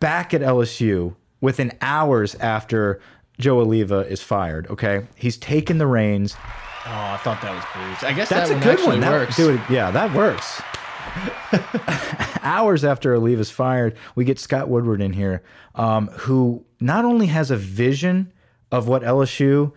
[0.00, 1.14] back at LSU
[1.44, 2.98] within hours after
[3.38, 4.66] Joe Alleva is fired.
[4.70, 6.34] Okay, he's taken the reins.
[6.86, 8.02] Oh, I thought that was Bruce.
[8.02, 9.00] I guess That's that a good one.
[9.00, 9.36] That, works.
[9.36, 10.62] dude, yeah, that works.
[12.42, 15.42] hours after Alleva's fired, we get Scott Woodward in here,
[15.74, 18.32] um, who not only has a vision
[18.72, 19.72] of what LSU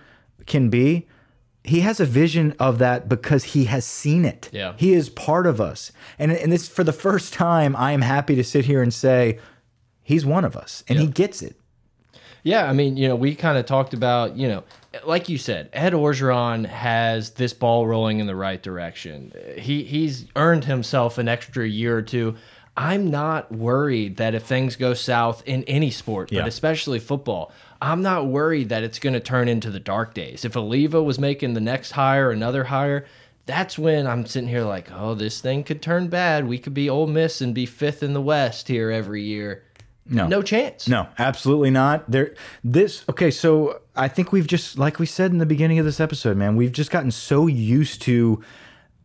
[0.45, 1.07] can be.
[1.65, 4.49] He has a vision of that because he has seen it.
[4.53, 4.73] Yeah.
[4.77, 5.91] He is part of us.
[6.17, 9.37] And, and this for the first time, I am happy to sit here and say,
[10.07, 11.57] he's one of us and he gets it.
[12.43, 14.63] Yeah, I mean, you know, we kind of talked about, you know,
[15.05, 19.33] like you said, Ed Orgeron has this ball rolling in the right direction.
[19.57, 22.35] He he's earned himself an extra year or two.
[22.77, 26.41] I'm not worried that if things go south in any sport, Yeah.
[26.41, 30.45] but especially football, I'm not worried that it's going to turn into the dark days.
[30.45, 33.05] If Alleva was making the next hire, another hire,
[33.45, 36.47] that's when I'm sitting here like, oh, this thing could turn bad.
[36.47, 39.63] We could be Ole Miss and be fifth in the West here every year.
[40.09, 40.27] No.
[40.27, 40.87] No chance.
[40.87, 42.09] No, absolutely not.
[42.09, 45.85] There this okay, so I think we've just like we said in the beginning of
[45.85, 48.41] this episode, man, we've just gotten so used to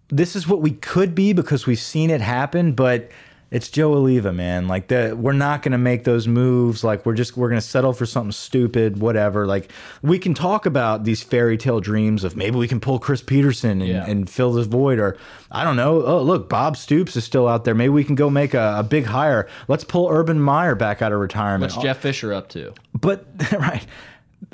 [0.09, 3.11] this is what we could be because we've seen it happen, but
[3.53, 4.67] it's Joe Alleva, man.
[4.67, 6.83] Like the we're not going to make those moves.
[6.83, 9.47] Like we're just we're going to settle for something stupid, whatever.
[9.47, 13.21] Like we can talk about these fairy tale dreams of maybe we can pull Chris
[13.21, 14.07] Petersen and, Yeah.
[14.07, 15.19] and fill this void, or
[15.51, 16.03] I don't know.
[16.03, 17.75] Oh, look, Bob Stoops is still out there.
[17.75, 19.47] Maybe we can go make a, a big hire.
[19.69, 21.73] Let's pull Urban Meyer back out of retirement.
[21.73, 22.73] What's Jeff Fisher up to?
[22.99, 23.87] But right,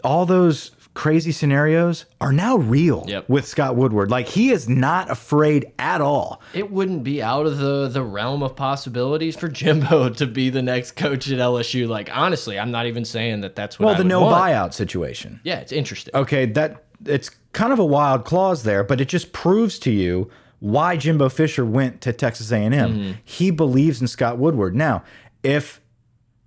[0.02, 3.29] all those crazy scenarios are now real Yep.
[3.29, 4.11] with Scott Woodward.
[4.11, 6.42] Like he is not afraid at all.
[6.55, 10.62] it wouldn't be out of the the realm of possibilities for Jimbo to be the
[10.62, 11.87] next coach at LSU.
[11.88, 13.87] Like honestly, I'm not even saying that that's what.
[13.87, 14.37] Well, I the no want.
[14.37, 15.40] buyout situation.
[15.44, 16.14] Yeah, it's interesting.
[16.14, 20.29] Okay, that it's kind of a wild clause there, but it just proves to you
[20.61, 22.72] why Jimbo Fisher went to Texas A&M.
[22.72, 23.12] Mm-hmm.
[23.24, 24.74] He believes in Scott Woodward.
[24.74, 25.05] Now,
[25.44, 25.81] if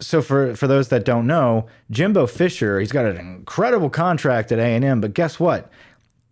[0.02, 4.60] so for for those that don't know, Jimbo Fisher, he's got an incredible contract at
[4.60, 5.70] A&M, but guess what?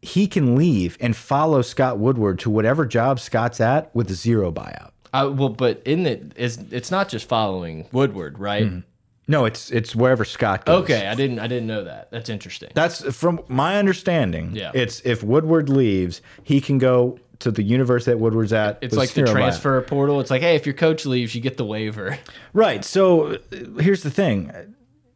[0.02, 4.92] He can leave and follow Scott Woodward to whatever job Scott's at with zero buyout.
[5.14, 8.66] Uh, well, but in it is it's not just following Woodward, right?
[8.66, 8.80] Mm-hmm.
[9.28, 10.84] No, it's it's wherever Scott goes.
[10.84, 12.10] Okay, I didn't I didn't know that.
[12.12, 12.72] That's interesting.
[12.74, 14.56] That's from my understanding.
[14.56, 14.72] Yeah.
[14.74, 18.80] It's if Woodward leaves, he can go to the universe that Woodward's at.
[18.82, 20.20] it's like the transfer portal.
[20.20, 22.18] It's like, hey, if your coach leaves, you get the waiver.
[22.54, 22.84] Right.
[22.84, 23.38] So
[23.80, 24.52] here's the thing.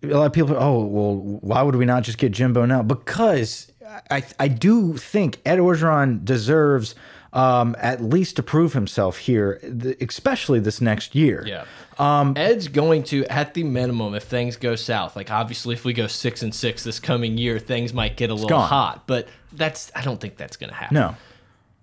[0.04, 2.82] A lot of people, oh, well, why would we not just get Jimbo now?
[2.84, 3.72] Because
[4.12, 6.96] I, I do think Ed Orgeron deserves
[7.34, 9.60] um, at least to prove himself here,
[10.00, 11.44] especially this next year.
[11.48, 11.66] Yeah.
[11.98, 15.94] Um, Ed's going to, at the minimum, if things go south, like obviously if we
[15.94, 18.68] go six and six this coming year, things might get a little gone.
[18.68, 19.08] hot.
[19.08, 20.96] But that's I don't think that's going to happen.
[20.96, 21.16] No.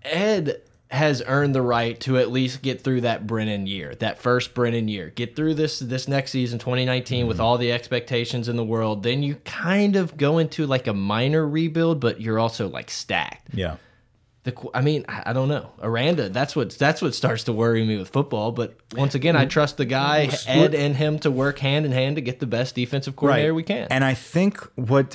[0.02, 4.54] Ed has earned the right to at least get through that Brennan year, that first
[4.54, 5.10] Brennan year.
[5.10, 7.44] Get through this this next season, 2019, with mm-hmm.
[7.44, 9.02] all the expectations in the world.
[9.02, 13.54] Then you kind of go into like a minor rebuild, but you're also like stacked.
[13.54, 13.76] Yeah.
[14.42, 15.70] The, I mean, I don't know.
[15.82, 18.52] Aranda, that's what that's what starts to worry me with football.
[18.52, 19.48] But once again, I mm-hmm.
[19.50, 22.74] trust the guy Ed and him to work hand in hand to get the best
[22.74, 23.86] defensive coordinator we can.
[23.90, 25.14] And I think what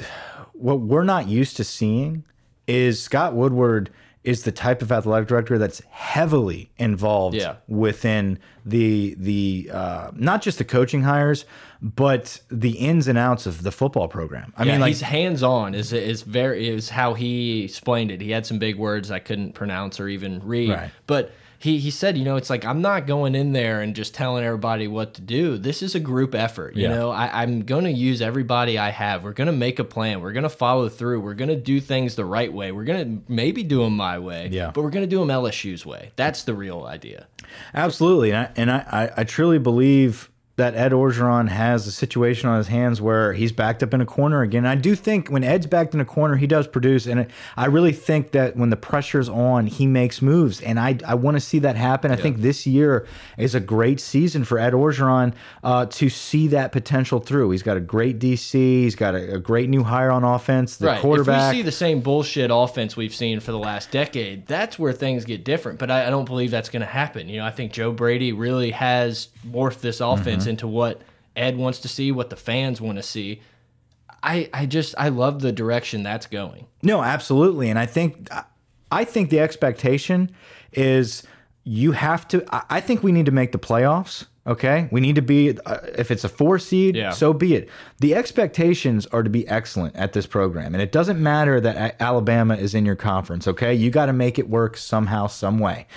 [0.54, 2.24] what we're not used to seeing
[2.68, 3.90] is Scott Woodward
[4.26, 7.56] is the type of athletic director that's heavily involved Yeah.
[7.68, 11.46] within the the uh, not just the coaching hires,
[11.82, 14.54] but the ins and outs of the football program.
[14.58, 15.76] I Yeah, mean, like he's hands on.
[15.76, 18.22] Is is very is how he explained it.
[18.22, 20.92] He had some big words I couldn't pronounce or even read, Right.
[21.08, 21.32] but.
[21.66, 24.44] He, he said, you know, it's like I'm not going in there and just telling
[24.44, 25.58] everybody what to do.
[25.58, 26.76] This is a group effort.
[26.76, 26.90] You Yeah.
[26.90, 29.24] know, I, I'm going to use everybody I have.
[29.24, 30.22] We're going to make a plan.
[30.22, 31.22] We're going to follow through.
[31.22, 32.72] We're going to do things the right way.
[32.72, 34.70] We're going to maybe do them my way, Yeah.
[34.76, 36.12] but we're going to do them LSU's way.
[36.18, 37.26] That's the real idea.
[37.74, 42.48] Absolutely, and I, and I, I- I truly believe that Ed Orgeron has a situation
[42.48, 44.66] on his hands where he's backed up in a corner again.
[44.66, 47.92] I do think when Ed's backed in a corner, he does produce, and I really
[47.92, 51.60] think that when the pressure's on, he makes moves, and I I want to see
[51.60, 52.12] that happen.
[52.12, 53.06] I think this year
[53.38, 57.52] is a great season for Ed Orgeron uh, to see that potential through.
[57.52, 60.88] He's got a great DC, he's got a, a great new hire on offense, the
[60.88, 61.02] right.
[61.02, 61.52] quarterback.
[61.52, 64.94] If we see the same bullshit offense we've seen for the last decade, that's where
[64.94, 65.80] things get different.
[65.80, 67.28] But I, I don't believe that's going to happen.
[67.28, 71.02] You know, I think Joe Brady really has morphed this offense into what
[71.36, 73.42] Ed wants to see, what the fans want to see.
[74.24, 76.66] I, I just I love the direction that's going.
[76.82, 78.28] No, absolutely, and I think
[78.92, 80.32] I think the expectation
[80.74, 81.24] is
[81.64, 82.44] you have to.
[82.54, 84.26] I- I think we need to make the playoffs.
[84.48, 85.58] Okay, we need to be.
[85.66, 87.10] Uh, if it's a four seed, Yeah.
[87.12, 87.68] so be it.
[88.00, 92.56] The expectations are to be excellent at this program, and it doesn't matter that Alabama
[92.56, 93.48] is in your conference.
[93.48, 95.88] Okay, you got to make it work somehow, some way.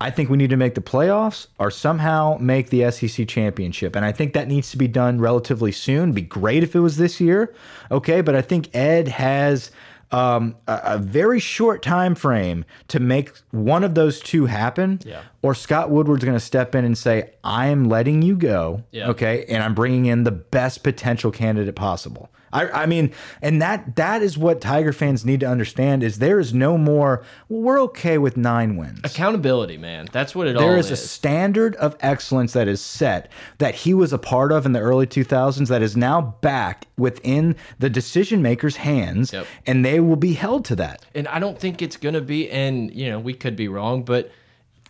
[0.00, 3.94] I think we need to make the playoffs or somehow make the SEC championship.
[3.94, 6.12] And I think that needs to be done relatively soon.
[6.12, 7.54] Be great if it was this year.
[7.90, 8.22] Okay.
[8.22, 9.70] But I think Ed has
[10.10, 15.00] um, a, a very short time frame to make one of those two happen.
[15.04, 15.20] Yeah.
[15.42, 18.82] Or Scott Woodward's going to step in and say, I am letting you go.
[18.92, 19.10] Yeah.
[19.10, 19.44] Okay.
[19.50, 22.30] And I'm bringing in the best potential candidate possible.
[22.52, 26.40] I, I mean, and that that is what Tiger fans need to understand is there
[26.40, 29.00] is no more, well, we're okay with nine wins.
[29.04, 30.08] Accountability, man.
[30.10, 30.86] That's what it all There is.
[30.86, 34.72] is a standard of excellence that is set that he was a part of in
[34.72, 39.46] the early 2000s that is now back within the decision maker's hands, Yep.
[39.66, 41.04] and they will be held to that.
[41.14, 42.50] and I don't think it's gonna be.
[42.50, 44.30] And you know, we could be wrong, but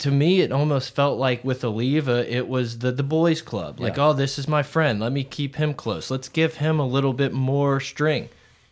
[0.01, 3.81] to me, it almost felt like with Alleva, it was the the boys' club.
[3.81, 5.01] Like, oh, this is my friend.
[5.01, 6.11] Let me keep him close.
[6.11, 8.29] Let's give him a little bit more string.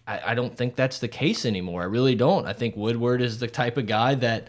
[0.07, 1.83] I, I don't think that's the case anymore.
[1.83, 2.47] I really don't.
[2.47, 4.49] I think Woodward is the type of guy that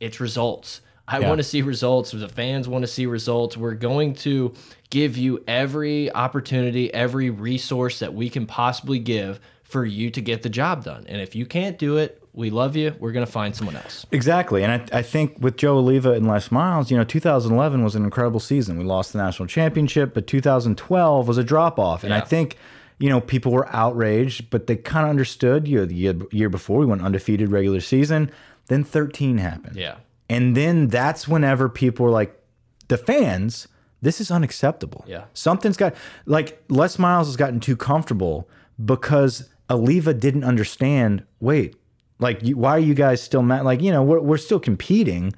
[0.00, 0.80] it's results.
[1.06, 1.28] I Yeah.
[1.28, 2.10] want to see results.
[2.10, 3.56] The fans want to see results.
[3.56, 4.52] We're going to
[4.90, 10.42] give you every opportunity, every resource that we can possibly give for you to get
[10.42, 11.04] the job done.
[11.08, 12.94] And if you can't do it, we love you.
[13.00, 14.06] We're going to find someone else.
[14.12, 14.62] Exactly.
[14.62, 18.04] And I, I think with Joe Alleva and Les Miles, you know, 2011 was an
[18.04, 18.78] incredible season.
[18.78, 22.04] We lost the national championship, but 2012 was a drop off.
[22.04, 22.56] And I think,
[23.00, 25.66] you know, people were outraged, but they kind of understood.
[25.66, 28.30] You know, the year, year before we went undefeated regular season,
[28.68, 29.74] then 13 happened.
[29.74, 29.96] Yeah.
[30.30, 32.40] And then that's whenever people were like,
[32.86, 33.66] the fans,
[34.00, 35.04] this is unacceptable.
[35.08, 35.24] Yeah.
[35.34, 38.48] Something's got, like, Les Miles has gotten too comfortable
[38.82, 41.74] because Alleva didn't understand, wait,
[42.18, 43.64] like, you, why are you guys still mad?
[43.64, 45.34] Like, you know, we're, we're still competing.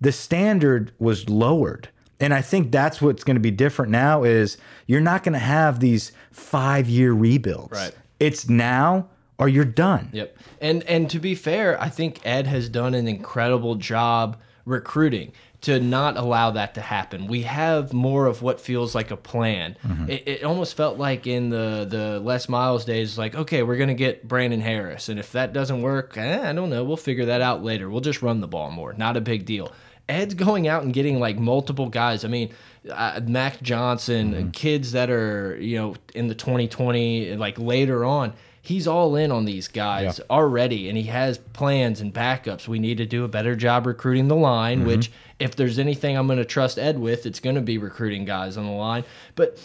[0.00, 1.88] The standard was lowered.
[2.20, 5.38] And I think that's what's going to be different now is you're not going to
[5.38, 7.72] have these five year rebuilds.
[7.72, 7.94] Right.
[8.20, 10.10] It's now or you're done.
[10.12, 10.36] Yep.
[10.60, 15.32] And and to be fair, I think Ed has done an incredible job recruiting
[15.64, 17.26] to not allow that to happen.
[17.26, 19.76] We have more of what feels like a plan.
[20.10, 23.94] It, it almost felt like in the the Les Miles days, like okay, we're gonna
[23.94, 27.40] get Brandon Harris, and if that doesn't work, eh, I don't know, we'll figure that
[27.40, 27.88] out later.
[27.88, 28.92] We'll just run the ball more.
[28.92, 29.72] Not a big deal.
[30.06, 32.26] Ed's going out and getting like multiple guys.
[32.26, 32.52] I mean,
[32.90, 38.34] uh, Max Johnson, kids that are you know in the 2020, like later on.
[38.64, 42.66] He's all in on these guys already, and he has plans and backups.
[42.66, 44.78] We need to do a better job recruiting the line.
[44.78, 44.86] Mm-hmm.
[44.86, 48.24] Which, if there's anything I'm going to trust Ed with, it's going to be recruiting
[48.24, 49.04] guys on the line.
[49.34, 49.58] But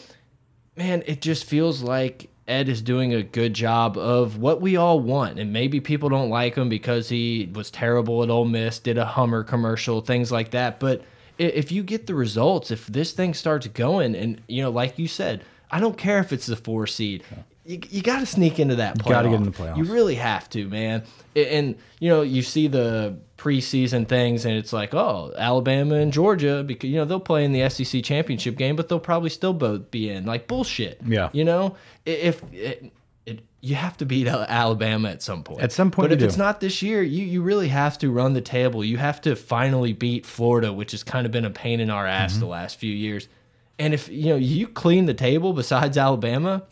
[0.75, 4.99] man, it just feels like Ed is doing a good job of what we all
[4.99, 5.39] want.
[5.39, 9.05] And maybe people don't like him because he was terrible at Ole Miss, did a
[9.05, 10.77] Hummer commercial, things like that.
[10.81, 11.05] But
[11.37, 15.07] if you get the results, if this thing starts going, and you know, like you
[15.07, 17.23] said, I don't care if it's the four seed.
[17.69, 19.09] You, you got to sneak into that playoff.
[19.09, 19.77] gotta get in the playoffs.
[19.77, 21.03] You really have to, man.
[21.35, 26.11] A- And you know, you see the preseason things, and it's like, oh, Alabama and
[26.11, 29.53] Georgia, because you know they'll play in the SEC championship game, but they'll probably still
[29.53, 30.25] both be in.
[30.25, 30.99] Like bullshit.
[31.05, 31.29] Yeah.
[31.31, 31.75] You know,
[32.07, 32.91] if it,
[33.27, 35.61] it, you have to beat Al- Alabama at some point.
[35.61, 36.25] At some point but if do.
[36.25, 38.83] it's not this year, you you really have to run the table.
[38.83, 42.07] You have to finally beat Florida, which has kind of been a pain in our
[42.07, 42.39] ass Mm-hmm.
[42.39, 43.27] the last few years.
[43.77, 46.63] And if you know you clean the table besides Alabama,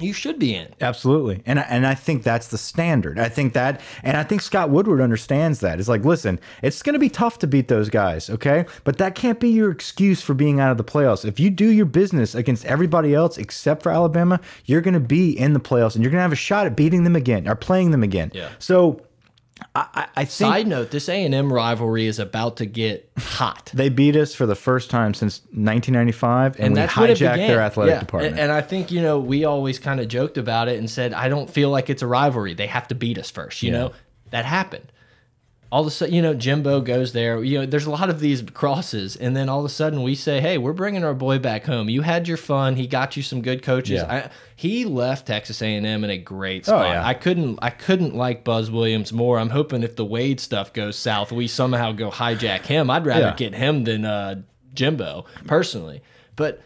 [0.00, 0.68] you should be in.
[0.80, 1.42] Absolutely.
[1.46, 3.18] And I- and I think that's the standard.
[3.18, 5.78] I think that and I think Scott Woodward understands that.
[5.80, 8.64] It's like, listen, it's going to be tough to beat those guys, okay?
[8.84, 11.24] But that can't be your excuse for being out of the playoffs.
[11.24, 15.30] If you do your business against everybody else except for Alabama, you're going to be
[15.38, 17.54] in the playoffs and you're going to have a shot at beating them again or
[17.54, 18.30] playing them again.
[18.34, 18.48] Yeah.
[18.58, 19.00] So
[19.94, 23.10] I, I I think Side note: This A and M rivalry is about to get
[23.18, 23.70] hot.
[23.74, 27.18] they beat us for the first time since 1995 and, and we that's when it
[27.18, 28.00] hijacked their athletic Yeah.
[28.00, 28.32] department.
[28.32, 31.12] And, and I think you know we always kind of joked about it and said
[31.12, 32.54] I don't feel like it's a rivalry.
[32.54, 33.62] They have to beat us first.
[33.62, 33.78] You Yeah.
[33.78, 33.92] know
[34.30, 34.92] that happened.
[35.70, 37.44] All of a sudden, you know, Jimbo goes there.
[37.44, 40.14] You know, there's a lot of these crosses, and then all of a sudden we
[40.14, 41.90] say, "Hey, we're bringing our boy back home.
[41.90, 42.74] You had your fun.
[42.76, 44.00] He got you some good coaches.
[44.02, 44.12] Yeah.
[44.26, 46.86] I, he left Texas A&M in a great spot.
[46.88, 47.06] yeah.
[47.06, 49.38] I couldn't, I couldn't like Buzz Williams more.
[49.38, 52.88] I'm hoping if the Wade stuff goes south, we somehow go hijack him.
[52.88, 53.34] I'd rather Yeah.
[53.36, 54.40] get him than uh,
[54.74, 56.02] Jimbo personally,
[56.34, 56.62] but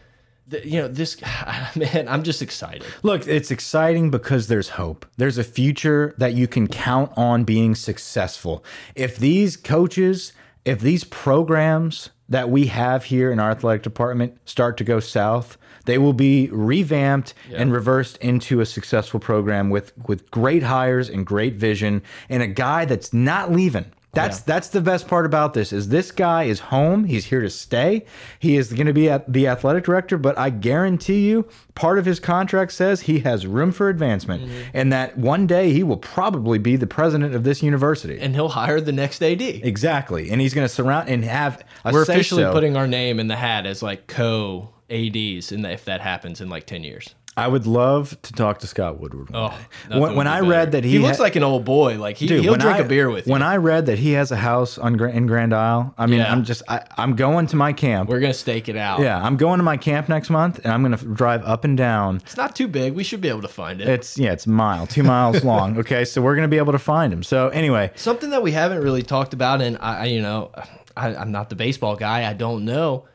[0.47, 1.19] the, you know, this
[1.75, 2.83] man, I'm just excited.
[3.01, 5.05] Look, it's exciting because there's hope.
[5.17, 8.63] There's a future that you can count on being successful.
[8.95, 10.33] If these coaches,
[10.65, 15.57] if these programs that we have here in our athletic department start to go south,
[15.85, 21.25] they will be revamped and reversed into a successful program with with great hires and
[21.25, 23.91] great vision and a guy that's not leaving.
[24.13, 27.05] That's that's the best part about this is this guy is home.
[27.05, 28.05] He's here to stay.
[28.37, 32.05] He is going to be at the athletic director, but I guarantee you, part of
[32.05, 34.69] his contract says he has room for advancement, mm-hmm.
[34.75, 38.19] and that one day he will probably be the president of this university.
[38.19, 39.41] And he'll hire the next AD.
[39.41, 41.63] exactly, and he's going to surround and have.
[41.83, 42.53] We're officially so.
[42.53, 46.49] putting our name in the hat as like co ADs, and if that happens in
[46.49, 47.15] like ten years.
[47.35, 49.31] I would love to talk to Scott Woodward.
[49.31, 49.57] one Oh,
[49.89, 49.99] day.
[49.99, 50.51] when, when I better.
[50.51, 52.81] read that he, he looks like an old boy, like he, Dude, he'll drink I-
[52.81, 53.31] a beer with you.
[53.33, 56.31] When I read that he has a house on in Grand Isle, I mean, Yeah.
[56.31, 58.09] I'm just I, I'm going to my camp.
[58.09, 58.99] We're gonna stake it out.
[58.99, 61.75] yeah, I'm going to my camp next month, and I'm going to drive up and
[61.77, 62.17] down.
[62.17, 62.93] it's not too big.
[62.93, 63.87] We should be able to find it.
[63.87, 65.77] It's yeah, it's a mile, two miles long.
[65.79, 67.23] Okay, so we're going to be able to find him.
[67.23, 70.51] So anyway, Something that we haven't really talked about, and I, I- you know,
[70.95, 72.29] I, I'm not the baseball guy.
[72.29, 73.05] I don't know.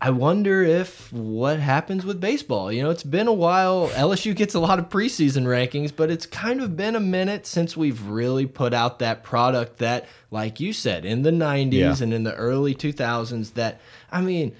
[0.00, 2.70] I wonder if what happens with baseball.
[2.70, 3.88] You know, it's been a while.
[3.88, 7.76] LSU gets a lot of preseason rankings, but it's kind of been a minute since
[7.76, 11.96] we've really put out that product that, like you said, in the 90s Yeah.
[12.00, 13.80] and in the early 2000s, that,
[14.12, 14.54] I mean,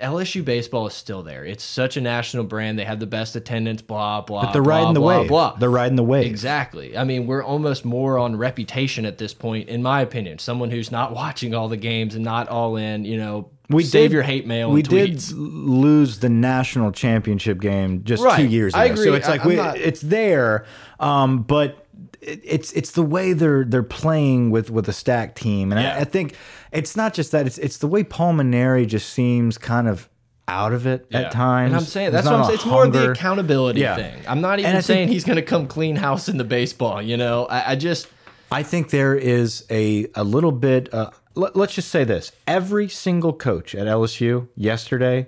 [0.00, 1.44] LSU baseball is still there.
[1.44, 2.78] It's such a national brand.
[2.78, 4.42] They have the best attendance, blah, blah.
[4.42, 5.28] but they're blah, riding the blah, wave.
[5.28, 5.56] Blah.
[5.56, 6.26] They're riding the wave.
[6.26, 6.96] Exactly.
[6.98, 10.38] I mean, we're almost more on reputation at this point, in my opinion.
[10.38, 14.10] Someone who's not watching all the games and not all in, you know, We save
[14.10, 18.74] did- your hate mail We and did lose the national championship game just two years
[18.74, 18.82] ago.
[18.82, 19.04] I agree.
[19.04, 20.66] So it's I- like we, not- it's there,
[21.00, 21.85] um, but
[22.20, 25.96] it, it's it's the way they're they're playing with with a stacked team, and Yeah.
[25.96, 26.34] I, I think
[26.72, 27.46] it's not just that.
[27.46, 30.08] It's it's the way Paul Mainieri just seems kind of
[30.48, 31.22] out of it Yeah.
[31.22, 31.70] at times.
[31.72, 32.54] And I'm saying that's what I'm saying.
[32.54, 33.96] It's more of the accountability Yeah.
[33.96, 34.22] thing.
[34.28, 37.02] I'm not even I think- saying he's going to come clean house in the baseball.
[37.02, 38.06] You know, I, I just
[38.52, 40.92] I think there is a a little bit.
[40.94, 45.26] Uh, let, let's just say this: every single coach at LSU yesterday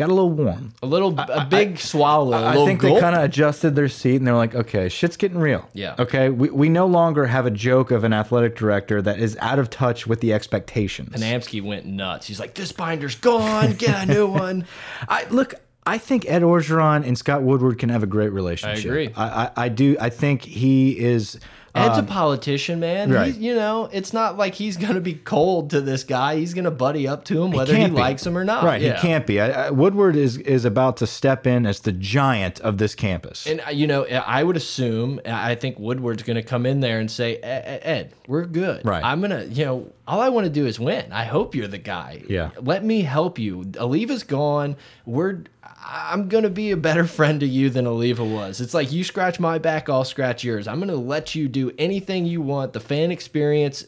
[0.00, 0.72] got a little warm.
[0.82, 2.38] a little a big swallow.
[2.38, 2.94] a I think gulp.
[2.94, 5.68] they kind of adjusted their seat and they're like, okay, shit's getting real.
[5.74, 5.94] Yeah.
[5.98, 6.30] Okay.
[6.30, 9.68] We, we no longer have a joke of an athletic director that is out of
[9.68, 11.10] touch with the expectations.
[11.10, 12.26] Panamsky went nuts.
[12.26, 13.74] He's like, "This binder's gone.
[13.74, 14.64] Get a new one."
[15.08, 15.54] I look.
[15.84, 18.86] I think Ed Orgeron and Scott Woodward can have a great relationship.
[18.86, 19.10] I agree.
[19.14, 19.96] I, I, I do.
[20.00, 21.38] I think he is.
[21.74, 23.10] Ed's a politician, man.
[23.10, 23.26] Um, right.
[23.28, 26.36] He's, you know, it's not like he's going to be cold to this guy.
[26.36, 28.64] He's going to buddy up to him whether he, can't likes him or not.
[28.64, 28.80] Right.
[28.80, 28.96] Yeah.
[28.96, 29.40] He can't be.
[29.40, 33.46] I, I, Woodward is is about to step in as the giant of this campus.
[33.46, 36.98] And uh, you know, I would assume I think Woodward's going to come in there
[36.98, 38.84] and say, "E- E- "Ed, we're good.
[38.84, 39.04] Right.
[39.04, 41.12] I'm gonna, you know, all I want to do is win.
[41.12, 42.22] I hope you're the guy.
[42.28, 42.50] Yeah.
[42.60, 43.62] Let me help you.
[43.64, 44.76] Alleva's gone.
[45.06, 45.44] We're."
[45.82, 48.60] I'm gonna be a better friend to you than Alleva was.
[48.60, 50.68] It's like you scratch my back, I'll scratch yours.
[50.68, 52.74] I'm gonna let you do anything you want.
[52.74, 53.86] The fan experience,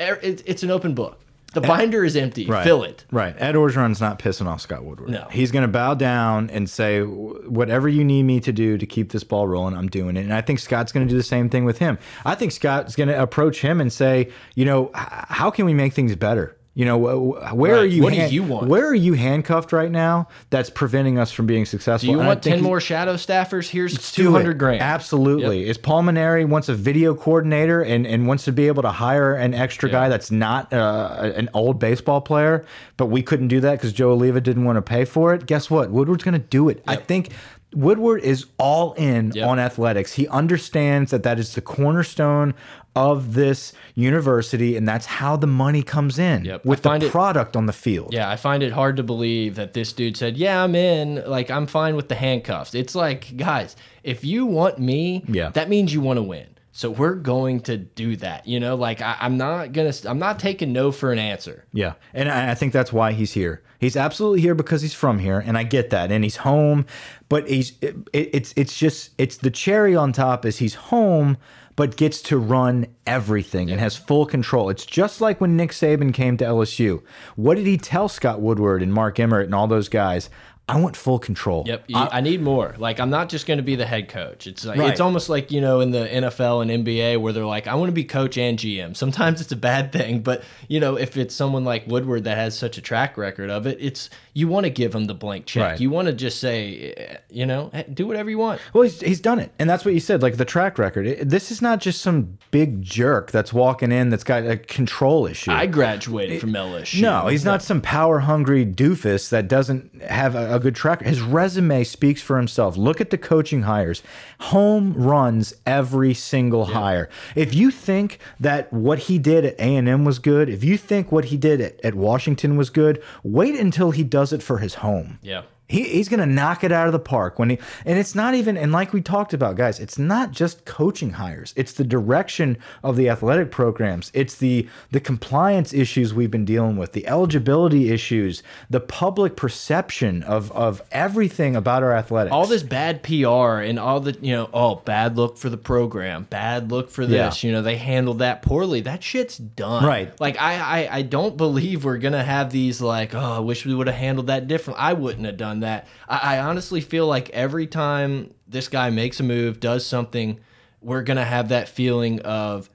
[0.00, 1.18] er- it's an open book.
[1.52, 2.46] The binder is empty.
[2.46, 2.64] Right.
[2.64, 3.04] Fill it.
[3.10, 3.34] Right.
[3.38, 5.10] Ed Orgeron's not pissing off Scott Woodward.
[5.10, 5.26] No.
[5.30, 9.12] He's going to bow down and say, whatever you need me to do to keep
[9.12, 10.20] this ball rolling, I'm doing it.
[10.22, 11.98] And I think Scott's going to do the same thing with him.
[12.24, 15.92] I think Scott's going to approach him and say, you know, how can we make
[15.92, 16.56] things better?
[16.74, 17.82] You know, wh- wh- where Right.
[17.82, 18.02] are you?
[18.02, 18.66] What do you want?
[18.68, 20.28] Where are you handcuffed right now?
[20.48, 22.06] That's preventing us from being successful.
[22.06, 23.68] Do you And want ten more shadow staffers?
[23.68, 24.80] Here's two hundred grand.
[24.80, 25.68] Absolutely.
[25.68, 29.34] Is Paul Mainieri wants a video coordinator and, and wants to be able to hire
[29.34, 32.64] an extra guy that's not uh, an old baseball player,
[32.96, 35.44] but we couldn't do that because Joe Alleva didn't want to pay for it.
[35.44, 35.90] Guess what?
[35.90, 36.82] Woodward's going to do it.
[36.88, 37.32] I think
[37.74, 39.46] Woodward is all in Yep.
[39.48, 40.12] on athletics.
[40.14, 42.54] He understands that that is the cornerstone
[42.94, 46.64] of this university, and that's how the money comes in Yep.
[46.66, 48.12] With the find it- product on the field.
[48.12, 51.22] Yeah, I find it hard to believe that this dude said, "Yeah, I'm in.
[51.26, 55.48] Like, I'm fine with the handcuffs." It's like, guys, if you want me, Yeah.
[55.50, 56.46] that means you want to win.
[56.74, 58.46] So we're going to do that.
[58.48, 61.64] You know, like I, I'm not gonna, I'm not taking no for an answer.
[61.72, 63.62] Yeah, and I I think that's why he's here.
[63.78, 66.86] He's absolutely here because he's from here, and I get that, and he's home.
[67.28, 71.36] But he's it, it's it's just it's the cherry on top is he's home,
[71.76, 74.68] but gets to run everything and has full control.
[74.68, 77.02] It's just like when Nick Saban came to LSU.
[77.36, 80.28] What did he tell Scott Woodward and Mark Emmert and all those guys?
[80.68, 81.64] I want full control.
[81.66, 82.74] Yep, you- I, need more.
[82.78, 84.46] Like I'm not just going to be the head coach.
[84.46, 84.90] It's like Right.
[84.90, 87.88] it's almost like you know in the NFL and NBA where they're like, I want
[87.88, 88.96] to be coach and GM.
[88.96, 92.56] Sometimes it's a bad thing, but you know if it's someone like Woodward that has
[92.56, 95.62] such a track record of it, it's you want to give him the blank check.
[95.72, 95.80] Right.
[95.80, 98.60] You want to just say, eh, you know, do whatever you want.
[98.72, 99.52] Well, he's, he's done it.
[99.58, 101.06] And that's what you said, like the track record.
[101.06, 105.26] It- this is not just some big jerk that's walking in that's got a control
[105.26, 105.50] issue.
[105.50, 107.02] I graduated from LSU.
[107.02, 111.02] No, he's not some power hungry doofus that doesn't have a, a good track.
[111.02, 112.76] His resume speaks for himself.
[112.76, 114.02] Look at the coaching hires,
[114.40, 117.08] home runs every single hire.
[117.34, 120.76] If you think that what he did at A and M was good, if you
[120.76, 124.58] think what he did at, at Washington was good, wait until he does it for
[124.58, 125.18] his home.
[125.22, 125.42] Yeah.
[125.72, 128.34] He, he's going to knock it out of the park when he and it's not
[128.34, 131.54] even and like we talked about guys it's not just coaching hires.
[131.56, 134.10] It's the direction of the athletic programs.
[134.14, 140.22] It's the the compliance issues we've been dealing with the eligibility issues the public perception
[140.24, 142.32] of of everything about our athletics.
[142.32, 146.26] All this bad PR and all the you know oh bad look for the program
[146.28, 147.48] bad look for this Yeah.
[147.48, 148.80] you know they handled that poorly.
[148.82, 149.84] That shit's done.
[149.84, 150.20] Right.
[150.20, 153.74] like I, I I don't believe we're gonna have these like oh I wish we
[153.74, 157.30] would have handled that different I wouldn't have done that I, I honestly feel like
[157.30, 160.38] every time this guy makes a move does something
[160.80, 162.68] we're gonna have that feeling of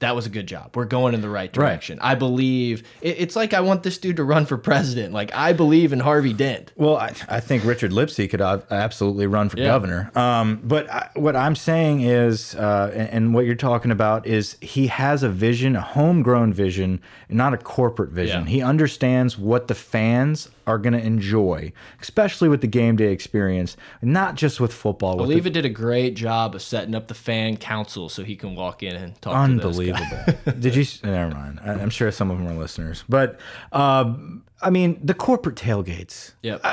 [0.00, 0.74] that was a good job.
[0.74, 2.00] We're going in the right direction.
[2.00, 5.14] I believe it, it's like I want this dude to run for president.
[5.14, 6.72] Like I believe in Harvey Dent.
[6.74, 9.66] Well, I, I think Richard Lipsey could absolutely run for Yeah.
[9.66, 10.10] governor.
[10.16, 14.56] Um, but I, what I'm saying is, uh, and, and what you're talking about is,
[14.60, 18.42] he has a vision, a homegrown vision, not a corporate vision.
[18.42, 18.48] Yeah.
[18.50, 23.76] He understands what the fans are going to enjoy, especially with the game day experience,
[24.00, 25.16] not just with football.
[25.16, 28.36] With the- Oliva did a great job of setting up the fan council so he
[28.36, 30.24] can walk in and talk Unbelievable.
[30.58, 30.84] Did you?
[31.04, 31.60] Never mind.
[31.62, 33.38] I, I'm sure some of them are listeners, but
[33.72, 36.32] um, I mean, the corporate tailgates.
[36.42, 36.64] Yep.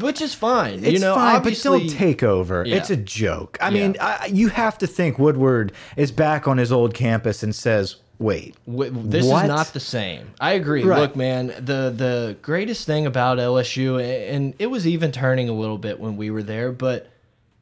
[0.00, 0.84] Which is fine.
[0.84, 2.64] It's you know, fine, but don't take over.
[2.64, 2.76] Yeah.
[2.76, 3.58] It's a joke.
[3.60, 7.54] I mean, I, you have to think Woodward is back on his old campus and
[7.54, 9.44] says, "Wait, W- this What?
[9.44, 10.32] is not the same.
[10.40, 10.84] I agree.
[10.84, 11.00] Right.
[11.00, 15.78] Look, man, the the greatest thing about LSU, and it was even turning a little
[15.78, 17.10] bit when we were there, but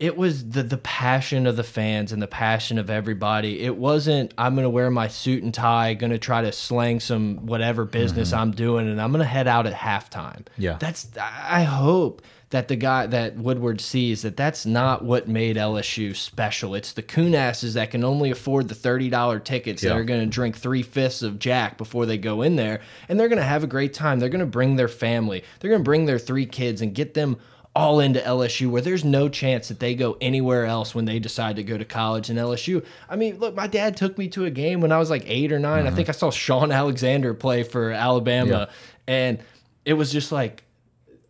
[0.00, 3.62] it was the the passion of the fans and the passion of everybody.
[3.62, 7.84] It wasn't I'm gonna wear my suit and tie, gonna try to slang some whatever
[7.84, 8.40] business mm-hmm.
[8.40, 10.46] I'm doing, and I'm gonna head out at halftime.
[10.58, 10.76] Yeah.
[10.78, 11.08] that's.
[11.16, 16.74] I hope that the guy that Woodward sees that that's not what made LSU special.
[16.74, 19.96] It's the coon asses that can only afford the thirty dollar tickets that Yeah.
[19.96, 23.28] are going to drink three fifths of Jack before they go in there, and they're
[23.28, 24.18] going to have a great time.
[24.18, 25.42] They're going to bring their family.
[25.60, 27.38] They're going to bring their three kids and get them
[27.76, 31.56] all into LSU where there's no chance that they go anywhere else when they decide
[31.56, 32.84] to go to college in LSU.
[33.08, 35.52] I mean, look, my dad took me to a game when I was like 8
[35.52, 35.72] or 9.
[35.72, 35.96] I mm-hmm.
[35.96, 38.68] think I saw Shaun Alexander play for Alabama
[39.06, 39.38] and
[39.84, 40.63] it was just like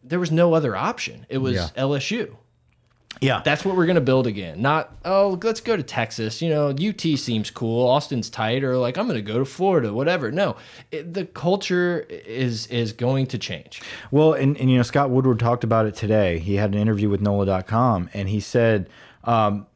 [0.05, 1.27] there was no other option.
[1.29, 1.69] It was Yeah.
[1.77, 2.37] LSU.
[3.21, 4.61] yeah, That's what we're going to build again.
[4.61, 6.43] Not, oh, let's go to Texas.
[6.43, 7.89] You know, UT seems cool.
[7.89, 8.65] Austin's tight.
[8.65, 10.31] Or like, I'm going to go to Florida, whatever.
[10.33, 10.57] No,
[10.91, 13.81] it, the culture is is going to change.
[14.11, 16.39] Well, and, and you know, Scott Woodward talked about it today.
[16.41, 18.91] He had an interview with NOLA.com, and he said
[19.23, 19.67] um,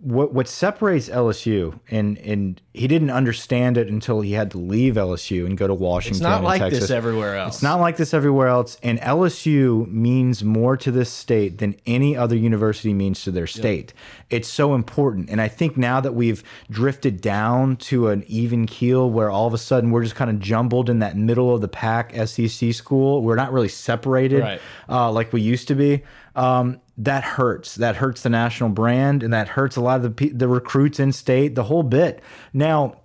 [0.00, 4.94] what what separates LSU, and and he didn't understand it until he had to leave
[4.94, 6.16] LSU and go to Washington.
[6.18, 6.80] It's not like Texas.
[6.82, 7.56] this everywhere else.
[7.56, 8.78] It's not like this everywhere else.
[8.84, 13.92] And LSU means more to this state than any other university means to their state.
[14.30, 15.28] It's so important.
[15.30, 19.54] And I think now that we've drifted down to an even keel where all of
[19.54, 23.22] a sudden we're just kind of jumbled in that middle of the pack SEC school,
[23.22, 24.60] we're not really separated Right.
[24.88, 26.04] uh, like we used to be.
[26.38, 27.74] Um, that hurts.
[27.74, 31.12] That hurts the national brand, and that hurts a lot of the the recruits in
[31.12, 31.56] state.
[31.56, 32.22] The whole bit.
[32.52, 33.00] Now,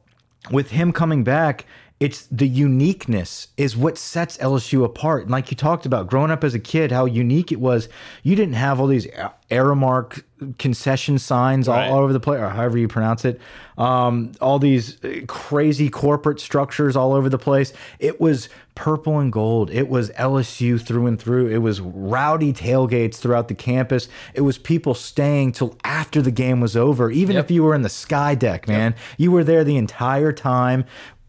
[0.51, 1.65] with him coming back
[1.99, 5.23] it's the uniqueness is what sets LSU apart.
[5.23, 7.87] And like you talked about, growing up as a kid, how unique it was.
[8.23, 9.07] You didn't have all these
[9.49, 10.23] Aramark
[10.57, 11.87] concession signs Right.
[11.89, 13.39] all, all over the place, or however you pronounce it.
[13.77, 17.71] Um, all these uh, crazy corporate structures all over the place.
[17.99, 19.69] It was purple and gold.
[19.71, 21.47] It was LSU through and through.
[21.47, 24.09] It was rowdy tailgates throughout the campus.
[24.33, 27.45] It was people staying till after the game was over, even Yep.
[27.45, 28.95] if you were in the sky deck, man.
[29.17, 30.83] You were there the entire time.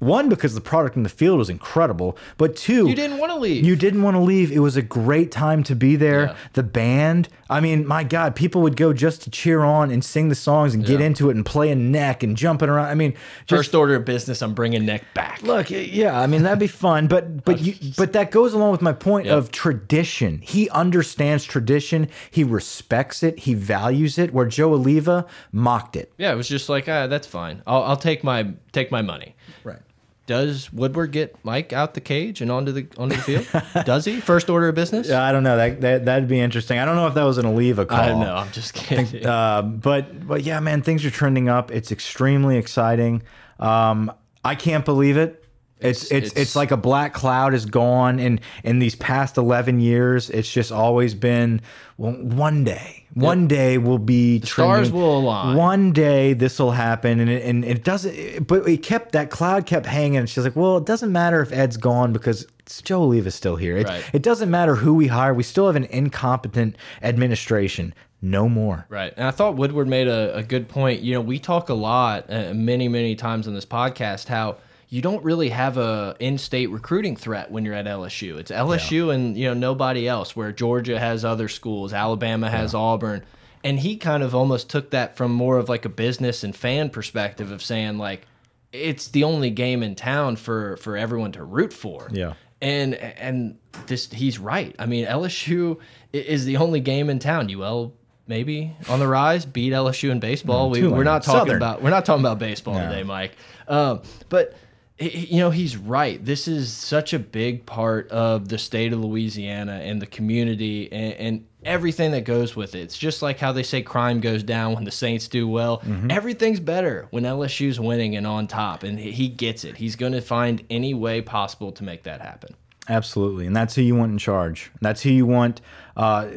[0.04, 3.38] One, because the product in the field was incredible, but two, You didn't want to
[3.38, 3.64] leave.
[3.64, 4.52] you didn't want to leave.
[4.52, 6.26] It was a great time to be there.
[6.26, 6.36] Yeah.
[6.52, 10.28] The band, I mean, my God, people would go just to cheer on and sing
[10.28, 12.86] the songs and get into it and play a neck and jumping around.
[12.88, 13.12] I mean,
[13.46, 15.42] just First order of business, I'm bringing neck back.
[15.42, 18.82] look, yeah, I mean that'd be fun, but but you but that goes along with
[18.82, 19.36] my point Yep.
[19.38, 20.40] of tradition.
[20.42, 22.08] He understands tradition.
[22.30, 23.38] He respects it.
[23.40, 24.32] He values it.
[24.34, 26.12] Where Joe Alleva mocked it.
[26.18, 27.62] Yeah, it was just like, ah, that's fine.
[27.66, 29.34] I'll, I'll take my take my money.
[29.62, 29.78] Right.
[30.26, 33.84] Does Woodward get Mike out the cage and onto the onto the field?
[33.84, 34.20] Does he?
[34.20, 35.08] First order of business?
[35.08, 35.56] Yeah, I don't know.
[35.56, 36.78] That, that that'd be interesting.
[36.78, 38.00] I don't know if that was an Alleva call.
[38.00, 38.34] I don't know.
[38.34, 39.26] I'm just kidding.
[39.26, 41.70] Uh, but but yeah, man, things are trending up.
[41.70, 43.22] It's extremely exciting.
[43.60, 44.10] Um,
[44.42, 45.43] I can't believe it.
[45.84, 49.36] It's, It's- it's it's it's- like a black cloud is gone, and in these past
[49.36, 51.60] eleven years, it's just always been.
[51.96, 55.56] Well, one day, one day will be the stars will align.
[55.56, 58.46] One day this will happen, and it, and it doesn't.
[58.48, 60.16] But it kept that cloud kept hanging.
[60.16, 63.54] And she's like, well, it doesn't matter if Ed's gone because it's Joe Alleva's still
[63.56, 63.76] here.
[63.76, 64.02] It, Right.
[64.12, 65.32] it doesn't matter who we hire.
[65.34, 67.94] We still have an incompetent administration.
[68.20, 68.86] No more.
[68.88, 69.12] Right.
[69.16, 71.02] And I thought Woodward made a, a good point.
[71.02, 74.56] You know, we talk a lot, uh, many, many times on this podcast, how
[74.94, 78.38] you don't really have a in-state recruiting threat when you're at LSU.
[78.38, 83.24] It's LSU and, you know, nobody else, where Georgia has other schools, Alabama has Auburn.
[83.64, 86.90] And he kind of almost took that from more of like a business and fan
[86.90, 88.28] perspective of saying, like,
[88.70, 92.08] it's the only game in town for for everyone to root for.
[92.12, 92.34] Yeah.
[92.62, 94.76] And and this he's right.
[94.78, 95.80] I mean, LSU
[96.12, 97.52] is the only game in town.
[97.52, 97.94] UL
[98.28, 100.70] maybe on the rise, beat LSU in baseball.
[100.70, 101.56] we, we're not talking Southern.
[101.56, 102.88] about we're not talking about baseball No.
[102.88, 103.32] today, Mike.
[103.66, 104.54] Um, but
[104.98, 106.24] you know he's right.
[106.24, 111.12] This is such a big part of the state of Louisiana and the community and,
[111.14, 112.80] and everything that goes with it.
[112.80, 115.78] It's just like how they say crime goes down when the Saints do well.
[115.78, 116.10] Mm-hmm.
[116.10, 119.76] Everything's better when LSU's winning and on top, and he, he gets it.
[119.76, 122.54] He's going to find any way possible to make that happen.
[122.88, 124.70] Absolutely, and that's who you want in charge.
[124.80, 125.62] That's who you want
[125.96, 126.28] uh,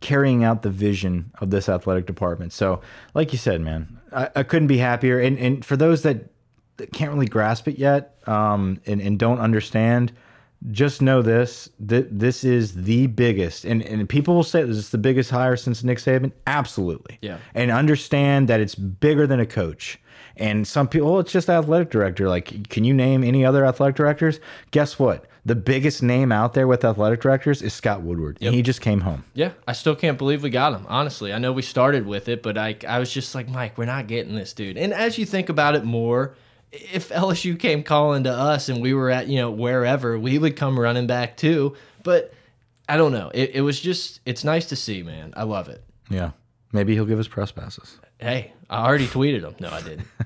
[0.00, 2.52] carrying out the vision of this athletic department.
[2.52, 2.80] So,
[3.14, 5.20] like you said, man, I, I couldn't be happier.
[5.20, 6.30] And and for those that,
[6.76, 10.12] that can't really grasp it yet um, and and don't understand,
[10.70, 13.64] just know this: that this is the biggest.
[13.64, 16.32] And and people will say this is the biggest hire since Nick Saban.
[16.46, 17.38] Absolutely, Yeah.
[17.54, 19.98] And understand that it's bigger than a coach.
[20.38, 22.28] And some people, well, it's just athletic director.
[22.28, 24.38] Like, can you name any other athletic directors?
[24.70, 25.26] Guess what?
[25.46, 28.36] The biggest name out there with athletic directors is Scott Woodward.
[28.42, 29.24] And he just came home.
[29.32, 30.84] Yeah, I still can't believe we got him.
[30.88, 33.86] Honestly, I know we started with it, but I I was just like, Mike, we're
[33.86, 34.76] not getting this dude.
[34.76, 36.34] And as you think about it more,
[36.72, 40.56] if LSU came calling to us and we were at you know wherever, we would
[40.56, 41.76] come running back too.
[42.02, 42.32] But
[42.88, 43.30] I don't know.
[43.34, 45.32] It, it was just it's nice to see, man.
[45.36, 45.82] I love it.
[46.10, 46.30] Yeah.
[46.72, 47.98] Maybe he'll give us press passes.
[48.18, 49.54] Hey, I already tweeted him.
[49.60, 50.06] No, I didn't.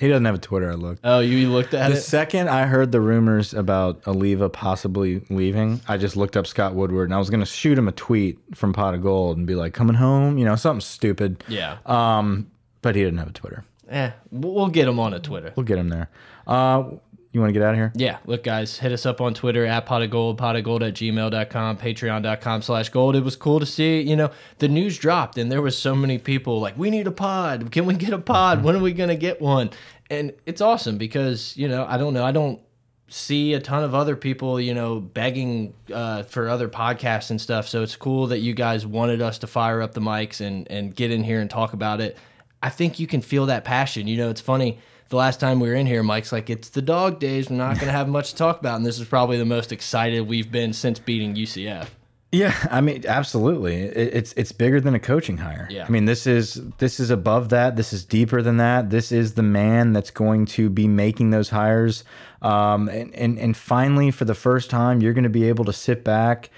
[0.00, 0.70] He doesn't have a Twitter.
[0.70, 1.00] I looked.
[1.02, 2.00] Oh, you looked at The it.
[2.02, 7.08] second I heard the rumors about Alleva possibly leaving, I just looked up Scott Woodward
[7.08, 9.56] and I was going to shoot him a tweet from Pot of Gold and be
[9.56, 11.42] like, coming home, you know, something stupid.
[11.48, 11.78] Yeah.
[11.84, 12.48] Um,
[12.80, 13.64] but he didn't have a Twitter.
[13.88, 15.52] Eh, we'll get him on a Twitter.
[15.56, 16.10] We'll get him there.
[16.46, 16.90] Uh,
[17.32, 17.92] you want to get out of here?
[17.94, 20.82] Yeah, look, guys, hit us up on Twitter at pot of gold, pot of gold
[20.82, 23.16] at gmail.com, patreon.com slash gold.
[23.16, 26.18] It was cool to see, you know, the news dropped and there was so many
[26.18, 27.70] people like, we need a pod.
[27.70, 28.64] Can we get a pod?
[28.64, 29.70] When are we going to get one?
[30.10, 32.24] And it's awesome because, you know, I don't know.
[32.24, 32.60] I don't
[33.08, 37.68] see a ton of other people, you know, begging uh, for other podcasts and stuff.
[37.68, 40.94] So it's cool that you guys wanted us to fire up the mics and, and
[40.94, 42.16] get in here and talk about it.
[42.62, 44.06] I think you can feel that passion.
[44.06, 44.78] You know, it's funny.
[45.10, 47.48] The last time we were in here, Mike's like, "It's the dog days.
[47.48, 49.72] We're not going to have much to talk about." And this is probably the most
[49.72, 51.88] excited we've been since beating UCF.
[52.30, 53.76] Yeah, I mean, absolutely.
[53.76, 55.66] It, it's it's bigger than a coaching hire.
[55.70, 55.86] Yeah.
[55.86, 57.76] I mean, this is this is above that.
[57.76, 58.90] This is deeper than that.
[58.90, 62.04] This is the man that's going to be making those hires.
[62.42, 65.72] Um, and and and finally, for the first time, you're going to be able to
[65.72, 66.50] sit back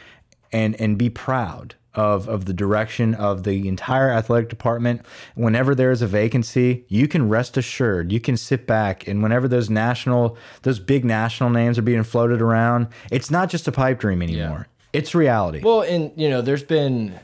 [0.51, 5.03] and and be proud of of the direction of the entire athletic department.
[5.35, 8.13] Whenever there is a vacancy, you can rest assured.
[8.13, 12.41] You can sit back and whenever those national those big national names are being floated
[12.41, 14.69] around, it's not just a pipe dream anymore.
[14.93, 15.61] It's reality.
[15.63, 17.19] Well, and you know, there's been,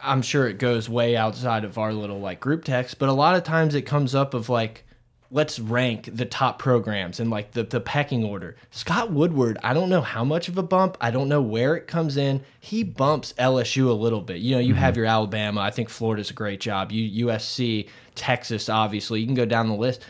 [0.00, 3.36] I'm sure it goes way outside of our little like group text, but a lot
[3.36, 4.84] of times it comes up of like,
[5.32, 8.56] let's rank the top programs and like the, the pecking order.
[8.70, 10.96] Scott Woodward, I don't know how much of a bump.
[11.00, 12.42] I don't know where it comes in.
[12.58, 14.38] He bumps LSU a little bit.
[14.38, 15.00] You know, you have mm-hmm.
[15.00, 15.60] your Alabama.
[15.60, 16.90] I think Florida's a great job.
[16.90, 19.20] You USC, Texas, obviously.
[19.20, 20.04] You can go down the list.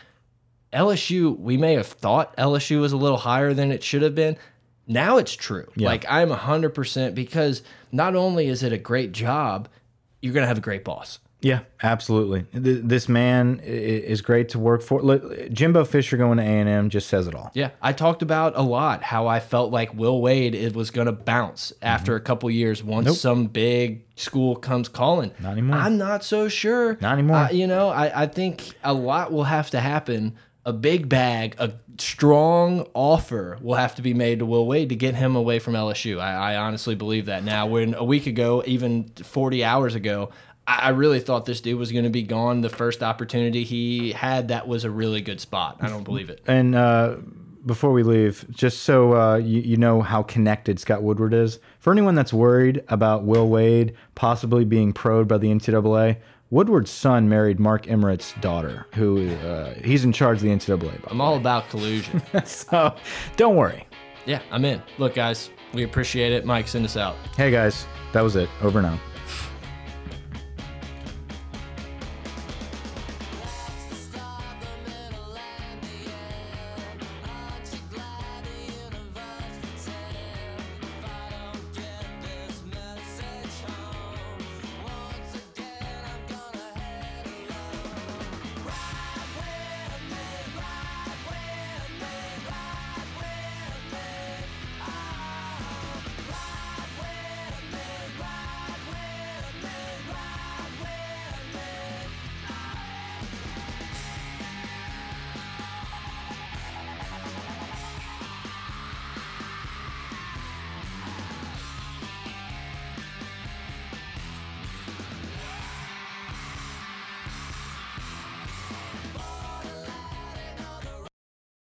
[0.73, 4.37] LSU, we may have thought LSU was a little higher than it should have been.
[4.87, 5.67] Now it's true.
[5.75, 5.87] Yeah.
[5.87, 7.61] Like I'm 100% because
[7.91, 9.67] not only is it a great job,
[10.21, 11.19] you're going to have a great boss.
[11.41, 12.45] Yeah, absolutely.
[12.53, 15.01] This man is great to work for.
[15.01, 17.51] Look, Jimbo Fisher going to A and M just says it all.
[17.55, 21.07] Yeah, I talked about a lot how I felt like Will Wade it was going
[21.07, 25.31] to bounce after a couple years once some big school comes calling.
[25.39, 25.77] Not anymore.
[25.77, 26.97] I'm not so sure.
[27.01, 27.49] Not anymore.
[27.51, 30.35] You know, I, I think a lot will have to happen.
[30.63, 34.95] A big bag, a strong offer will have to be made to Will Wade to
[34.95, 36.19] get him away from LSU.
[36.19, 37.65] I, I honestly believe that now.
[37.65, 40.29] When a week ago, even 40 hours ago,
[40.67, 42.61] I, I really thought this dude was going to be gone.
[42.61, 45.77] The first opportunity he had, that was a really good spot.
[45.81, 46.41] I don't believe it.
[46.47, 47.17] And uh,
[47.65, 51.91] before we leave, just so uh, you, you know how connected Scott Woodward is, for
[51.91, 56.17] anyone that's worried about Will Wade possibly being proed by the NCAA,
[56.49, 60.99] Woodward's son married Mark Emmert's daughter, who uh, he's in charge of the NCAA.
[61.09, 62.21] I'm all about collusion.
[62.45, 62.93] so
[63.37, 63.87] don't worry.
[64.25, 64.81] yeah, I'm in.
[64.97, 66.43] Look, guys, we appreciate it.
[66.45, 67.15] Mike, send us out.
[67.37, 68.49] Hey guys, that was it.
[68.61, 68.99] Over now.